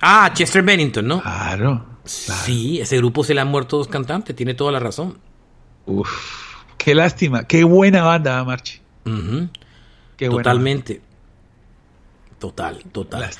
[0.00, 1.20] Ah, Chester Bennington, ¿no?
[1.20, 1.84] Claro.
[2.04, 5.18] Sí, ese grupo se le han muerto dos cantantes, tiene toda la razón.
[5.86, 6.08] Uf,
[6.84, 7.44] qué lástima.
[7.44, 8.80] Qué buena banda, ¿eh, Marchi.
[9.04, 11.00] Qué buena Totalmente.
[12.38, 13.30] Total, total.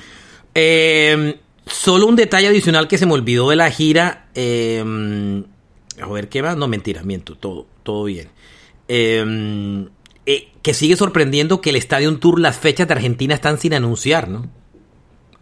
[0.55, 4.27] Eh, solo un detalle adicional que se me olvidó de la gira.
[4.35, 5.43] eh,
[6.01, 6.57] a ver qué más.
[6.57, 7.35] No, mentira, miento.
[7.35, 8.29] Todo, todo bien.
[8.87, 9.85] Eh,
[10.25, 14.29] eh, que sigue sorprendiendo que el Stadium Tour, las fechas de Argentina están sin anunciar,
[14.29, 14.47] ¿no?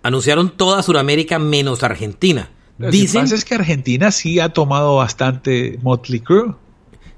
[0.03, 2.49] Anunciaron toda Sudamérica menos Argentina.
[2.79, 6.55] Lo que pasa es que Argentina sí ha tomado bastante Motley Crue.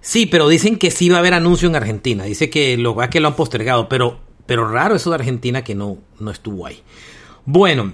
[0.03, 2.25] Sí, pero dicen que sí va a haber anuncio en Argentina.
[2.25, 5.97] Dice que lo, que lo han postergado, pero, pero raro eso de Argentina que no,
[6.19, 6.81] no estuvo ahí.
[7.45, 7.91] Bueno,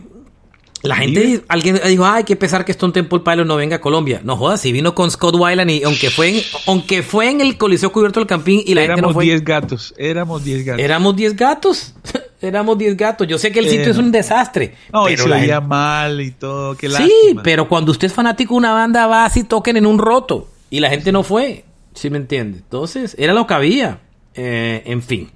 [0.81, 4.21] la gente, alguien dijo, ay, qué pesar que Stone Temple Pilot no venga a Colombia.
[4.23, 7.57] No jodas, si vino con Scott Weiland y aunque fue en, aunque fue en el
[7.57, 9.25] Coliseo Cubierto del Campín y la gente no éramos fue.
[9.25, 9.93] 10 gatos.
[9.97, 10.81] Éramos 10 gatos.
[10.83, 11.93] Éramos 10 gatos.
[12.41, 13.27] Éramos 10 gatos.
[13.27, 14.75] Yo sé que el Eh, sitio es un desastre.
[14.93, 16.77] no, y pero se gente- mal y todo.
[16.77, 17.43] Qué Sí, lástima.
[17.43, 20.47] pero cuando usted es fanático de una banda, va así toquen en un roto.
[20.69, 21.65] Y la gente no fue.
[21.99, 22.59] ¿Sí me entiende?
[22.59, 23.99] Entonces, era lo que había.
[24.33, 25.31] Eh, en fin.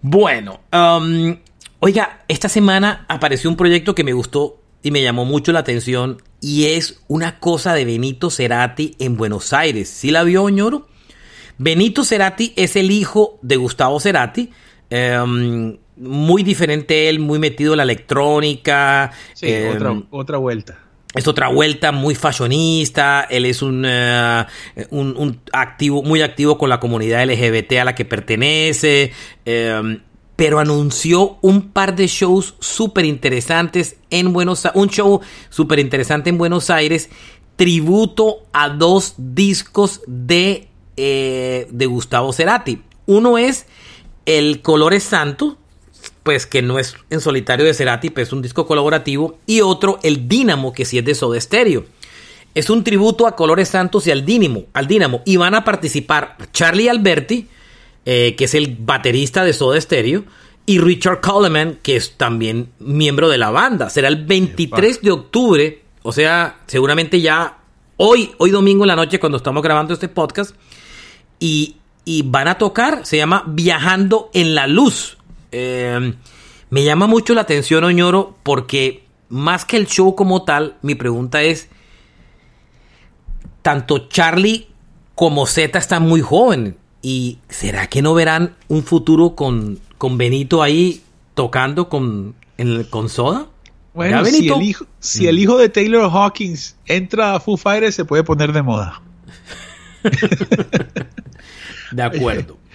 [0.00, 1.36] Bueno, um,
[1.80, 6.22] oiga, esta semana apareció un proyecto que me gustó y me llamó mucho la atención.
[6.40, 9.88] Y es una cosa de Benito Cerati en Buenos Aires.
[9.88, 10.86] ¿Sí la vio, ñoro?
[11.58, 14.52] Benito Cerati es el hijo de Gustavo Cerati.
[14.90, 19.10] em, muy diferente él, muy metido en la electrónica.
[19.34, 20.78] Sí, em, otra, otra vuelta.
[21.18, 23.26] Es otra vuelta muy fashionista.
[23.28, 24.46] Él es un, eh,
[24.90, 29.12] un, activo, muy activo con la comunidad LGBT a la que pertenece.
[29.44, 30.00] eh,
[30.38, 34.80] pero anunció un par de shows súper interesantes en Buenos Aires.
[34.80, 37.10] Un show súper interesante en Buenos Aires.
[37.56, 42.80] Tributo a dos discos de, eh, de Gustavo Cerati.
[43.06, 43.66] Uno es
[44.26, 45.58] El Colores Santo,
[46.28, 50.28] pues que no es en solitario de Cerati, es un disco colaborativo, y otro, El
[50.28, 51.86] Dínamo, que sí es de Soda Stereo.
[52.54, 56.36] Es un tributo a Colores Santos y al Dínamo, al Dínamo, y van a participar
[56.52, 57.48] Charlie Alberti,
[58.04, 60.24] eh, que es el baterista de Soda Stereo,
[60.66, 63.88] y Richard Coleman, que es también miembro de la banda.
[63.88, 67.56] Será el 23 de octubre, o sea, seguramente ya
[67.96, 70.54] hoy, hoy domingo en la noche cuando estamos grabando este podcast,
[71.40, 75.17] y, y van a tocar, se llama Viajando en la Luz.
[75.52, 76.14] Eh,
[76.70, 81.42] me llama mucho la atención, Oñoro, porque más que el show como tal, mi pregunta
[81.42, 81.68] es,
[83.62, 84.68] tanto Charlie
[85.14, 90.62] como Z están muy jóvenes, y ¿será que no verán un futuro con, con Benito
[90.62, 91.02] ahí
[91.34, 93.46] tocando con, en el- con Soda?
[93.94, 97.96] Bueno, ¿Ya, si, el hijo, si el hijo de Taylor Hawkins entra a Foo Fighters,
[97.96, 99.02] se puede poner de moda.
[101.92, 102.58] De acuerdo.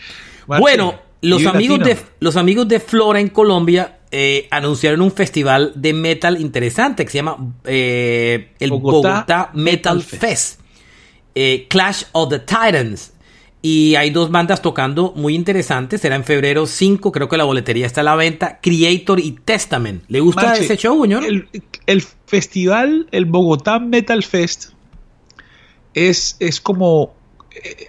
[0.46, 5.94] Bueno, los amigos, de, los amigos de Flora en Colombia eh, anunciaron un festival de
[5.94, 10.60] metal interesante que se llama eh, el Bogotá, Bogotá Metal Metal Fest.
[11.36, 13.14] Eh, Clash of the Titans.
[13.62, 16.02] Y hay dos bandas tocando muy interesantes.
[16.02, 17.12] Será en febrero 5.
[17.12, 18.60] Creo que la boletería está a la venta.
[18.62, 20.04] Creator y Testament.
[20.10, 21.24] ¿Le gusta Marche, ese show, señor?
[21.24, 21.48] El,
[21.88, 24.74] el festival, el Bogotá Metal Fest,
[25.94, 27.16] es, es como.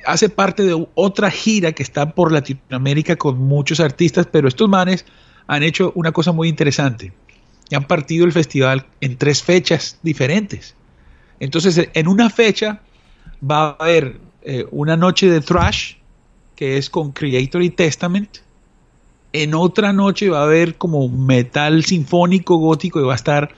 [0.07, 5.05] Hace parte de otra gira que está por Latinoamérica con muchos artistas, pero estos manes
[5.47, 7.13] han hecho una cosa muy interesante.
[7.73, 10.75] Han partido el festival en tres fechas diferentes.
[11.41, 12.81] Entonces, en una fecha
[13.43, 15.97] va a haber eh, una noche de thrash,
[16.57, 18.39] que es con Creator y Testament.
[19.33, 23.55] En otra noche va a haber como metal sinfónico gótico y va a estar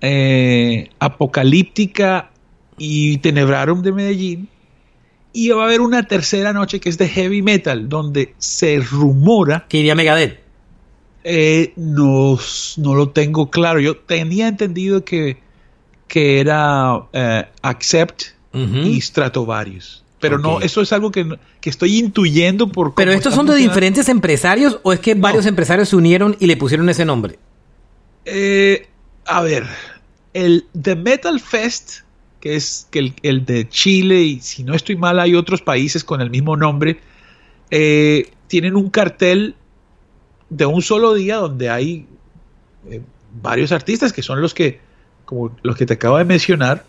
[0.00, 2.30] eh, Apocalíptica
[2.76, 4.48] y Tenebrarum de Medellín.
[5.34, 9.66] Y va a haber una tercera noche que es de heavy metal, donde se rumora.
[9.68, 10.40] Que iría Megadeth.
[11.24, 12.38] Eh, no,
[12.78, 13.80] no lo tengo claro.
[13.80, 15.38] Yo tenía entendido que,
[16.08, 18.22] que era eh, Accept
[18.52, 20.04] y Stratovarius.
[20.20, 24.08] Pero no, eso es algo que, que estoy intuyendo por ¿Pero estos son de diferentes
[24.08, 27.38] empresarios o es que varios empresarios se unieron y le pusieron ese nombre?
[28.24, 28.86] Eh,
[29.26, 29.66] a ver,
[30.32, 32.03] el The Metal Fest,
[32.44, 36.04] que es que el, el de Chile, y si no estoy mal, hay otros países
[36.04, 37.00] con el mismo nombre,
[37.70, 39.54] eh, tienen un cartel
[40.50, 42.06] de un solo día donde hay
[42.90, 43.00] eh,
[43.40, 44.78] varios artistas que son los que,
[45.24, 46.84] como los que te acabo de mencionar.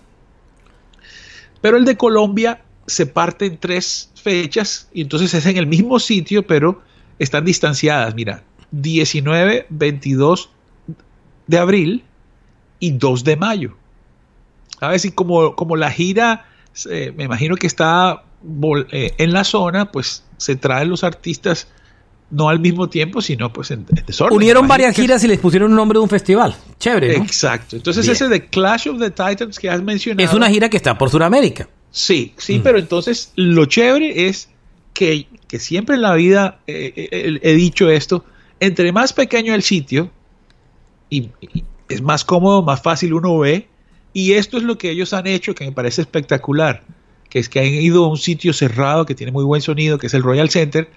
[1.62, 6.01] Pero el de Colombia se parte en tres fechas y entonces es en el mismo
[6.01, 6.82] sitio, pero
[7.18, 8.14] están distanciadas.
[8.14, 10.49] Mira, 19, 22
[11.47, 12.03] de abril
[12.82, 13.78] y 2 de mayo.
[14.86, 15.05] ¿Sabes?
[15.05, 16.45] Y como, como la gira,
[16.89, 18.23] eh, me imagino que está
[18.91, 21.67] eh, en la zona, pues se traen los artistas
[22.29, 24.36] no al mismo tiempo, sino pues en, en desorden.
[24.36, 26.55] Unieron varias giras y les pusieron un nombre de un festival.
[26.79, 27.23] Chévere, ¿no?
[27.23, 27.75] Exacto.
[27.75, 28.13] Entonces Bien.
[28.13, 30.27] ese de Clash of the Titans que has mencionado.
[30.27, 31.67] Es una gira que está por Sudamérica.
[31.91, 32.61] Sí, sí, Mm.
[32.63, 34.49] pero entonces lo chévere es
[34.93, 38.23] que, que siempre en la vida eh, eh, he dicho esto,
[38.59, 40.11] entre más pequeño el sitio,
[41.09, 43.67] y, y es más cómodo, más fácil uno ve,
[44.16, 46.84] y esto es lo que ellos han hecho que me parece espectacular,
[47.30, 50.07] que es que han ido a un sitio cerrado que tiene muy buen sonido, que
[50.07, 50.89] es el Royal Center.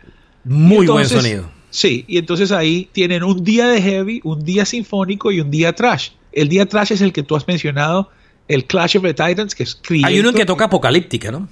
[0.45, 1.51] Muy buen sonido.
[1.69, 5.73] Sí, y entonces ahí tienen un día de heavy, un día sinfónico y un día
[5.73, 6.11] trash.
[6.31, 8.09] El día trash es el que tú has mencionado,
[8.47, 11.49] el Clash of the Titans, que es Hay uno Creator, que toca Apocalíptica, ¿no?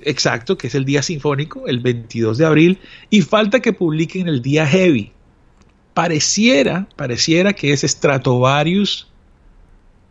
[0.00, 2.78] Exacto, que es el día sinfónico, el 22 de abril,
[3.10, 5.12] y falta que publiquen el día heavy.
[5.92, 9.11] Pareciera, pareciera que es Stratovarius.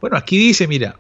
[0.02, 0.98] Bueno, aquí dice, mira,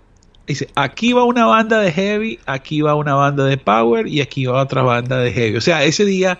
[0.47, 4.45] dice, aquí va una banda de heavy, aquí va una banda de power y aquí
[4.45, 5.58] va otra banda de heavy.
[5.58, 6.39] O sea, ese día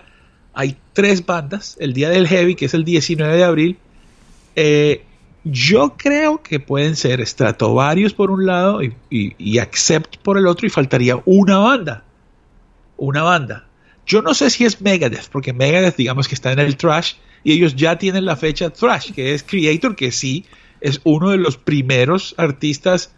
[0.54, 3.78] hay tres bandas, el día del heavy, que es el 19 de abril.
[4.54, 5.02] Eh,
[5.44, 10.66] yo creo que pueden ser Stratovarius por un lado y, y- Accept por el otro
[10.66, 12.04] y faltaría una banda.
[12.96, 13.66] Una banda.
[14.06, 17.52] Yo no sé si es Megadeth, porque Megadeth digamos que está en el trash y
[17.52, 20.44] ellos ya tienen la fecha trash, que es Creator, que sí
[20.82, 23.14] es uno de los primeros artistas,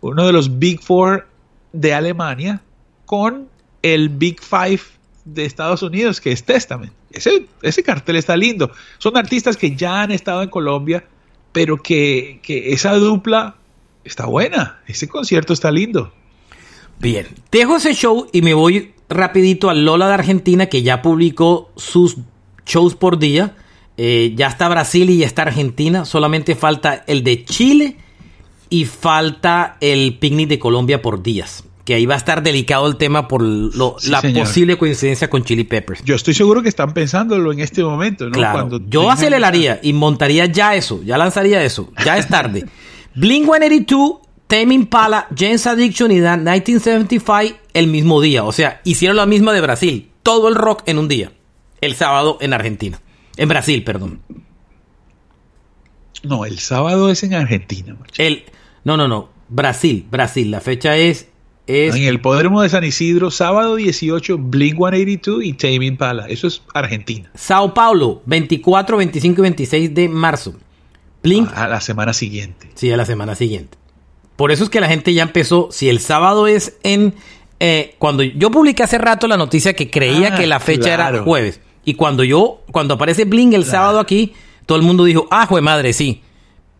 [0.00, 1.26] uno de los Big Four
[1.72, 2.60] de Alemania,
[3.06, 3.48] con
[3.82, 4.80] el Big Five
[5.24, 6.92] de Estados Unidos, que es Testament.
[7.10, 8.70] Ese, ese cartel está lindo.
[8.98, 11.04] Son artistas que ya han estado en Colombia,
[11.52, 13.56] pero que, que esa dupla
[14.04, 14.80] está buena.
[14.86, 16.12] Ese concierto está lindo.
[16.98, 21.70] Bien, dejo ese show y me voy rapidito al Lola de Argentina que ya publicó
[21.76, 22.16] sus
[22.66, 23.56] shows por día.
[23.96, 26.04] Eh, ya está Brasil y ya está Argentina.
[26.04, 27.96] Solamente falta el de Chile
[28.70, 31.64] y falta el picnic de Colombia por días.
[31.84, 34.46] Que ahí va a estar delicado el tema por lo- Sí, la señor.
[34.46, 36.02] posible coincidencia con Chili Peppers.
[36.02, 38.32] Yo estoy seguro que están pensándolo en este momento, ¿no?
[38.32, 42.64] Claro, Cuando yo aceleraría y montaría ya eso, ya lanzaría eso, ya es tarde.
[43.14, 44.12] Blink 182,
[44.46, 49.52] Tame Impala, James Addiction y The 1975 el mismo día, o sea, hicieron la misma
[49.52, 51.32] de Brasil, todo el rock en un día,
[51.80, 53.00] el sábado en Argentina,
[53.36, 54.20] en Brasil, perdón.
[56.22, 57.94] No, el sábado es en Argentina.
[57.98, 58.22] macho.
[58.22, 58.44] El,
[58.84, 61.28] no, no, no, Brasil, Brasil, la fecha es,
[61.66, 66.26] es En el Podremo de San Isidro, sábado 18, Blink 182 y Tame Impala.
[66.28, 67.30] Eso es Argentina.
[67.34, 70.54] Sao Paulo, 24, 25 y 26 de marzo.
[71.22, 72.70] Blink A la semana siguiente.
[72.74, 73.78] Sí, a la semana siguiente.
[74.36, 75.68] Por eso es que la gente ya empezó.
[75.70, 77.14] Si el sábado es en.
[77.60, 81.08] eh, cuando yo publiqué hace rato la noticia que creía Ah, que la fecha era
[81.10, 81.24] claro.
[81.24, 81.60] jueves.
[81.84, 82.62] Y cuando yo.
[82.72, 84.32] Cuando aparece Bling el sábado aquí,
[84.66, 86.22] todo el mundo dijo: Ah, jue madre, sí.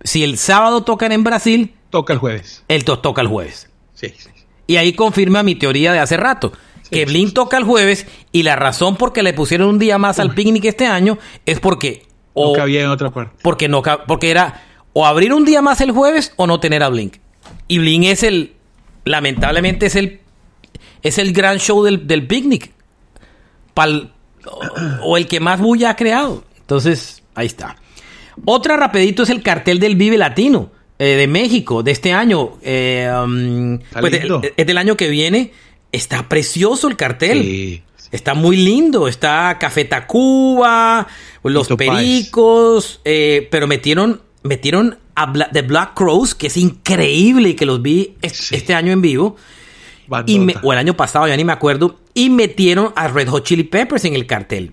[0.02, 2.64] Si el sábado tocan en Brasil, Toca el jueves.
[2.68, 3.70] el to- toca el jueves.
[3.94, 4.28] Sí, sí.
[4.66, 6.52] Y ahí confirma mi teoría de hace rato.
[6.90, 10.18] que Blink toca el jueves y la razón por que le pusieron un día más
[10.20, 12.02] al picnic este año es porque.
[12.36, 13.36] No o- cabía en otra parte.
[13.42, 16.88] porque no porque era o abrir un día más el jueves o no tener a
[16.88, 17.16] Blink.
[17.68, 18.54] Y Blink es el
[19.04, 20.20] lamentablemente es el
[21.02, 22.70] es el gran show del, del picnic.
[23.74, 24.12] pal-
[24.46, 24.60] o,
[25.02, 26.44] o el que más bulla ha creado.
[26.60, 27.76] Entonces, ahí está.
[28.44, 32.52] Otra rapidito es el cartel del Vive Latino eh, de México de este año.
[32.62, 34.42] eh, um, pues, de- lindo.
[34.56, 35.52] es del año que viene.
[35.92, 37.42] Está precioso el cartel.
[37.42, 37.82] Sí.
[38.10, 39.06] Está muy lindo.
[39.08, 41.06] Está Café Tacuba,
[41.42, 41.76] los Tito.
[41.76, 47.66] Pericos, eh, pero metieron, metieron a Bla- The Black Crows, que es increíble y que
[47.66, 48.56] los vi es- Sí.
[48.56, 49.36] este año en vivo.
[50.26, 51.98] Y me- o el año pasado, ya ni me acuerdo.
[52.14, 54.72] Y metieron a Red Hot Chili Peppers en el cartel.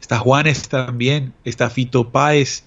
[0.00, 2.64] Está Juanes también, está Fito Páez.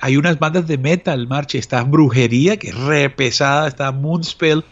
[0.00, 1.58] Hay unas bandas de metal, Marche.
[1.58, 3.68] Está Brujería, que es re pesada.
[3.68, 4.64] Está Moonspell.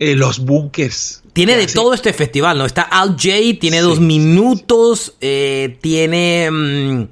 [0.00, 1.24] eh, los Bunkers.
[1.32, 2.64] Tiene de hace- todo este festival, ¿no?
[2.66, 7.02] Está Al J, tiene Sí, dos minutos, eh, tiene mm,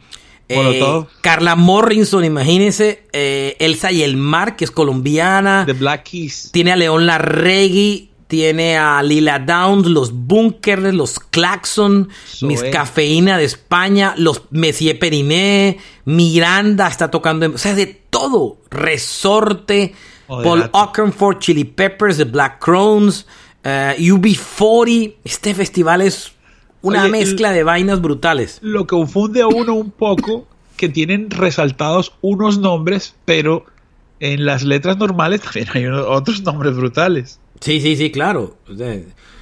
[0.48, 1.04] eh.
[1.20, 6.50] Carla Morrison, imagínense, Elsa y el Mar, que es colombiana, The Black Keys.
[6.52, 12.48] tiene a León Larregui, tiene a Lila Downs, los Bunkers, los Claxon, Zoé.
[12.48, 19.94] Miss Cafeína de España, los Messier Periné, Miranda está tocando, o sea, de todo, Resorte,
[20.26, 20.68] Paul.
[20.72, 23.26] Oakenfold, Chili Peppers, The Black Crowns,
[23.62, 26.32] eh, UB40, este festival es
[26.82, 28.58] una Oye, mezcla de vainas brutales.
[28.62, 30.46] Lo confunde a uno un poco,
[30.76, 33.64] que tienen resaltados unos nombres, pero
[34.20, 37.40] en las letras normales también hay unos- otros nombres brutales.
[37.60, 38.56] Sí, sí, sí, claro.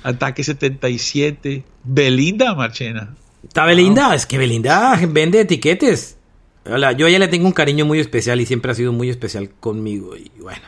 [0.03, 1.65] Ataque 77.
[1.85, 3.15] Belinda Marchena.
[3.47, 6.17] Está Belinda, es que Belinda vende etiquetes.
[6.67, 9.11] Hola, yo a ella le tengo un cariño muy especial y siempre ha sido muy
[9.11, 10.17] especial conmigo.
[10.17, 10.63] Y bueno.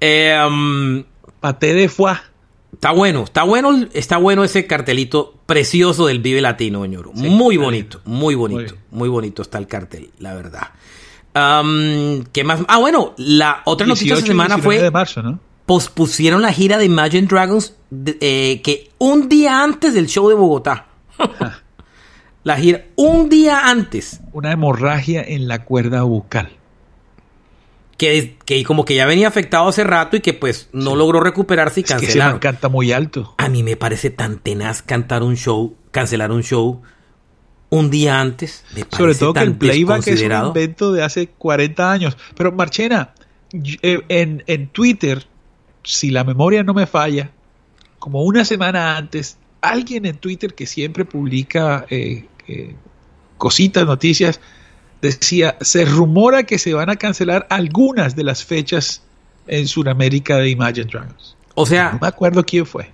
[0.00, 1.04] Eh, um,
[1.40, 2.16] Paté de Foie.
[2.74, 7.10] está bueno, está bueno, está bueno ese cartelito precioso del Vive Latino, señor.
[7.14, 10.68] Sí, muy bonito, muy Muy bonito, muy bonito está el cartel, la verdad.
[11.36, 12.60] Um, ¿Qué más?
[12.66, 15.38] Ah, bueno, la otra noticia de 18 esta y semana 19 fue de marzo, ¿no?
[15.66, 20.34] pospusieron la gira de Imagine Dragons de- eh, que un día antes del show de
[20.36, 20.86] Bogotá.
[22.44, 24.20] la gira un día antes.
[24.32, 26.50] Una hemorragia en la cuerda bucal.
[27.98, 31.80] Que, que como que ya venía afectado hace rato y que pues no logró recuperarse
[31.80, 33.34] y Es que canta muy alto.
[33.38, 36.82] A mí me parece tan tenaz cantar un show, cancelar un show
[37.70, 38.64] un día antes.
[38.74, 42.16] Me parece Sobre todo que el playback es un invento de hace 40 años.
[42.36, 43.12] Pero Marchena,
[43.52, 45.26] eh, en, en Twitter,
[45.82, 47.30] si la memoria no me falla,
[47.98, 52.74] como una semana antes, alguien en Twitter que siempre publica eh, eh,
[53.38, 54.40] cositas, noticias,
[55.02, 59.02] decía, se rumora que se van a cancelar algunas de las fechas
[59.48, 61.36] en Sudamérica de Imagine Dragons.
[61.54, 62.90] O No sea, me acuerdo quién fue.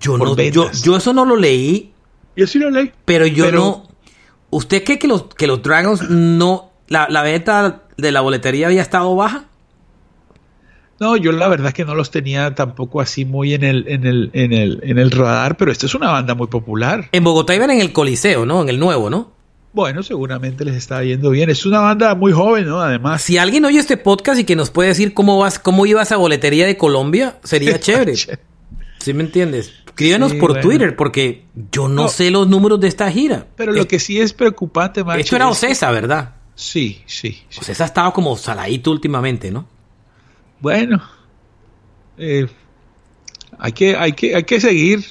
[0.00, 1.92] yo, no, yo, yo eso no lo leí,
[2.36, 2.92] Yo sí lo leí.
[3.04, 3.89] pero yo Pero- no...
[4.50, 6.70] ¿Usted cree que los, que los Dragons no...
[6.88, 9.44] La, la venta de la boletería había estado baja?
[11.00, 14.30] No, yo la verdad que no los tenía tampoco así muy en el, en el,
[14.34, 17.08] en el, en el radar, pero esta es una banda muy popular.
[17.12, 18.60] En Bogotá iban en el Coliseo, ¿no?
[18.60, 19.32] En el nuevo, ¿no?
[19.72, 21.48] Bueno, seguramente les está yendo bien.
[21.48, 22.80] Es una banda muy joven, ¿no?
[22.80, 23.22] Además.
[23.22, 26.18] Si alguien oye este podcast y que nos puede decir cómo vas, cómo iba esa
[26.18, 28.14] boletería de Colombia, sería chévere.
[29.00, 29.72] ¿Sí me entiendes?
[29.86, 30.62] Escríbanos Sí, por bueno.
[30.68, 32.08] Twitter, porque yo no, No.
[32.08, 33.46] sé los números de esta gira.
[33.56, 36.36] Pero lo Es- que sí es preocupante, Marche, Esto era Ocesa, ¿verdad?
[36.54, 37.42] Sí, sí.
[37.48, 37.60] sí.
[37.60, 39.66] Ocesa ha estado como saladito últimamente, ¿no?
[40.60, 41.02] Bueno,
[42.18, 42.46] eh,
[43.58, 45.04] hay, que, hay, que, hay que seguir.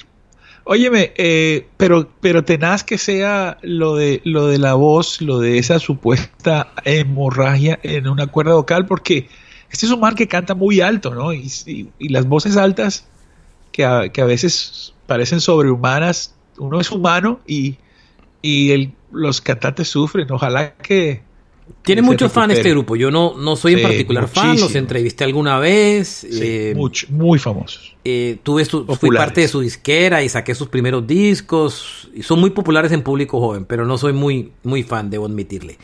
[0.64, 5.58] Óyeme, eh, pero, pero tenaz que sea lo de, lo de la voz, lo de
[5.58, 9.28] esa supuesta hemorragia en una cuerda vocal, porque
[9.70, 11.32] este es un man que canta muy alto, ¿no?
[11.32, 13.08] Y, y- y las voces altas,
[13.72, 17.76] que a, que a veces parecen sobrehumanas, uno es humano y,
[18.42, 20.30] y el- los cantantes sufren.
[20.30, 21.22] Ojalá que,
[21.82, 22.96] Tiene muchos fans este grupo.
[22.96, 26.08] Yo no, no soy en Sí, particular fan, los entrevisté alguna vez.
[26.28, 27.94] Sí, eh, mucho- muy famosos.
[28.04, 32.08] eh, tuve su- fui parte de su disquera y saqué sus primeros discos.
[32.14, 35.78] Y son muy populares en público joven, pero no soy muy, muy fan, debo admitirle.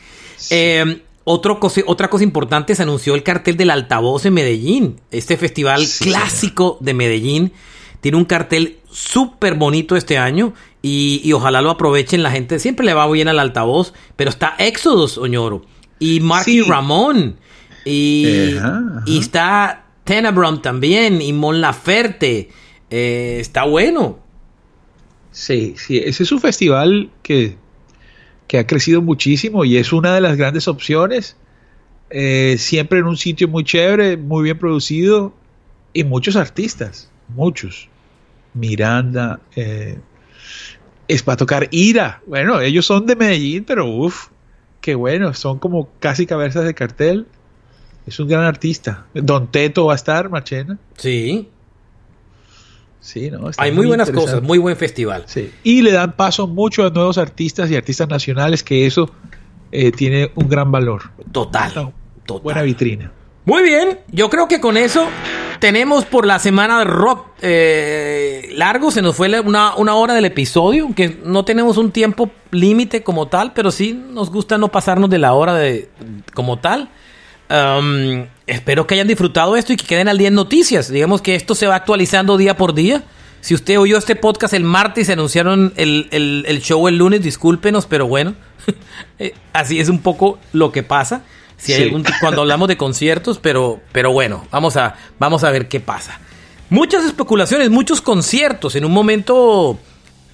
[0.49, 4.99] Eh, otro cosa- otra cosa importante, se anunció el cartel del altavoz en Medellín.
[5.11, 7.51] Este festival Sí, clásico de Medellín.
[8.01, 12.23] Tiene un cartel súper bonito este año y, y ojalá lo aprovechen.
[12.23, 15.63] La gente siempre le va bien al altavoz, pero está Exodus, Oñoro.
[15.99, 16.69] Y Marky Sí.
[16.69, 17.37] Ramón.
[17.85, 18.67] Y, Ajá,
[18.97, 19.03] ajá.
[19.05, 21.21] y está Tenebrum también.
[21.21, 22.49] Y Mon Laferte.
[22.89, 24.19] Eh, está bueno.
[25.31, 27.57] Sí, sí, ese es un festival que,
[28.47, 31.35] que ha crecido muchísimo y es una de las grandes opciones.
[32.09, 35.33] Eh, siempre en un sitio muy chévere, muy bien producido
[35.93, 37.89] y muchos artistas, muchos.
[38.53, 39.99] Miranda, eh,
[41.07, 42.21] es para tocar Ira.
[42.25, 44.27] Bueno, ellos son de Medellín, pero uff,
[44.81, 47.27] qué bueno, son como casi cabezas de cartel.
[48.05, 49.05] Es un gran artista.
[49.13, 50.77] Don Teto va a estar, Machena.
[50.95, 51.49] Sí.
[52.99, 55.23] Sí, no, Hay muy buenas cosas, muy buen festival.
[55.27, 55.51] Sí.
[55.63, 59.11] Y le dan paso mucho a nuevos artistas y artistas nacionales, que eso
[59.71, 61.03] eh, tiene un gran valor.
[61.31, 61.93] Total,
[62.25, 62.43] total.
[62.43, 63.11] Buena vitrina.
[63.45, 65.07] Muy bien, yo creo que con eso
[65.59, 70.25] tenemos por la semana de rock eh, largo, se nos fue una, una hora del
[70.25, 75.09] episodio, que no tenemos un tiempo límite como tal, pero sí nos gusta no pasarnos
[75.09, 75.89] de la hora de
[76.33, 76.89] como tal.
[77.49, 80.89] Um, espero que hayan disfrutado esto y que queden al día en noticias.
[80.91, 83.03] Digamos que esto se va actualizando día por día.
[83.39, 87.21] Si usted oyó este podcast el martes y anunciaron el, el- el show el lunes,
[87.21, 88.33] discúlpenos, pero bueno,
[89.19, 91.21] eh, así es un poco lo que pasa.
[91.57, 91.83] Si hay Sí.
[91.85, 96.19] algún- cuando hablamos de conciertos, pero, pero bueno, vamos a, vamos a ver qué pasa.
[96.69, 99.79] Muchas especulaciones, muchos conciertos en un momento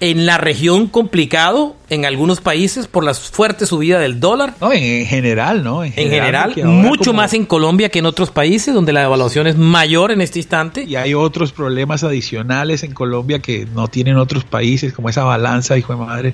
[0.00, 4.54] en la región complicado en algunos países por la fuerte subida del dólar.
[4.60, 5.84] No, en, en general, ¿no?
[5.84, 9.00] En general, porque ahora mucho como- más en Colombia que en otros países donde la
[9.02, 10.82] devaluación es mayor en este instante.
[10.82, 15.78] Y hay otros problemas adicionales en Colombia que no tienen otros países, como esa balanza,
[15.78, 16.32] hijo de madre.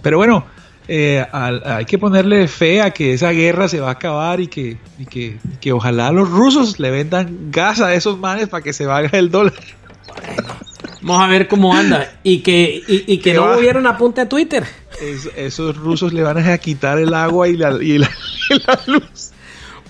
[0.00, 0.46] Pero bueno,
[0.88, 4.48] eh, al- hay que ponerle fe a que esa guerra se va a acabar y
[4.48, 8.62] que, y que, y que ojalá los rusos le vendan gas a esos manes para
[8.62, 9.54] que se baje el dólar.
[11.02, 12.12] Vamos a ver cómo anda.
[12.22, 13.54] Y que, y, y que Que no va.
[13.54, 14.64] movieron a punta de Twitter.
[15.00, 18.10] Es- esos rusos le van a quitar el agua y la, y la,
[18.50, 19.29] y la luz.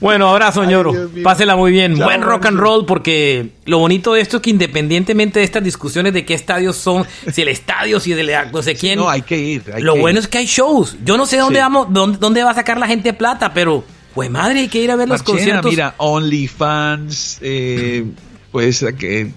[0.00, 0.94] Bueno, abrazo, ñoro.
[1.22, 1.96] Pásela muy bien.
[1.96, 5.62] Chao, Buen rock and roll, porque lo bonito de esto es que independientemente de estas
[5.62, 8.98] discusiones de qué estadios son, si el estadio, si el no sé quién.
[8.98, 9.62] No, hay que ir.
[9.74, 10.24] hay lo que bueno ir.
[10.24, 10.96] es que hay shows.
[11.04, 11.62] Yo no sé dónde Sí.
[11.62, 13.84] vamos, dónde, dónde va a sacar la gente plata, pero,
[14.14, 15.70] pues madre, hay que ir a ver los conciertos.
[15.70, 18.06] Mira, OnlyFans, eh,
[18.50, 19.32] pues que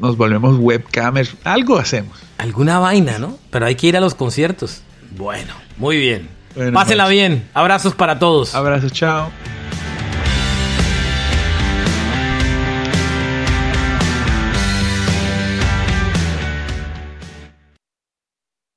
[0.00, 2.18] nos volvemos webcamers, algo hacemos.
[2.38, 3.38] Alguna vaina, ¿no?
[3.50, 4.82] Pero hay que ir a los conciertos.
[5.16, 6.28] Bueno, muy bien.
[6.54, 7.08] Bueno, pues.
[7.10, 7.48] bien.
[7.52, 8.54] Abrazos para todos.
[8.54, 9.30] Abrazos, chao.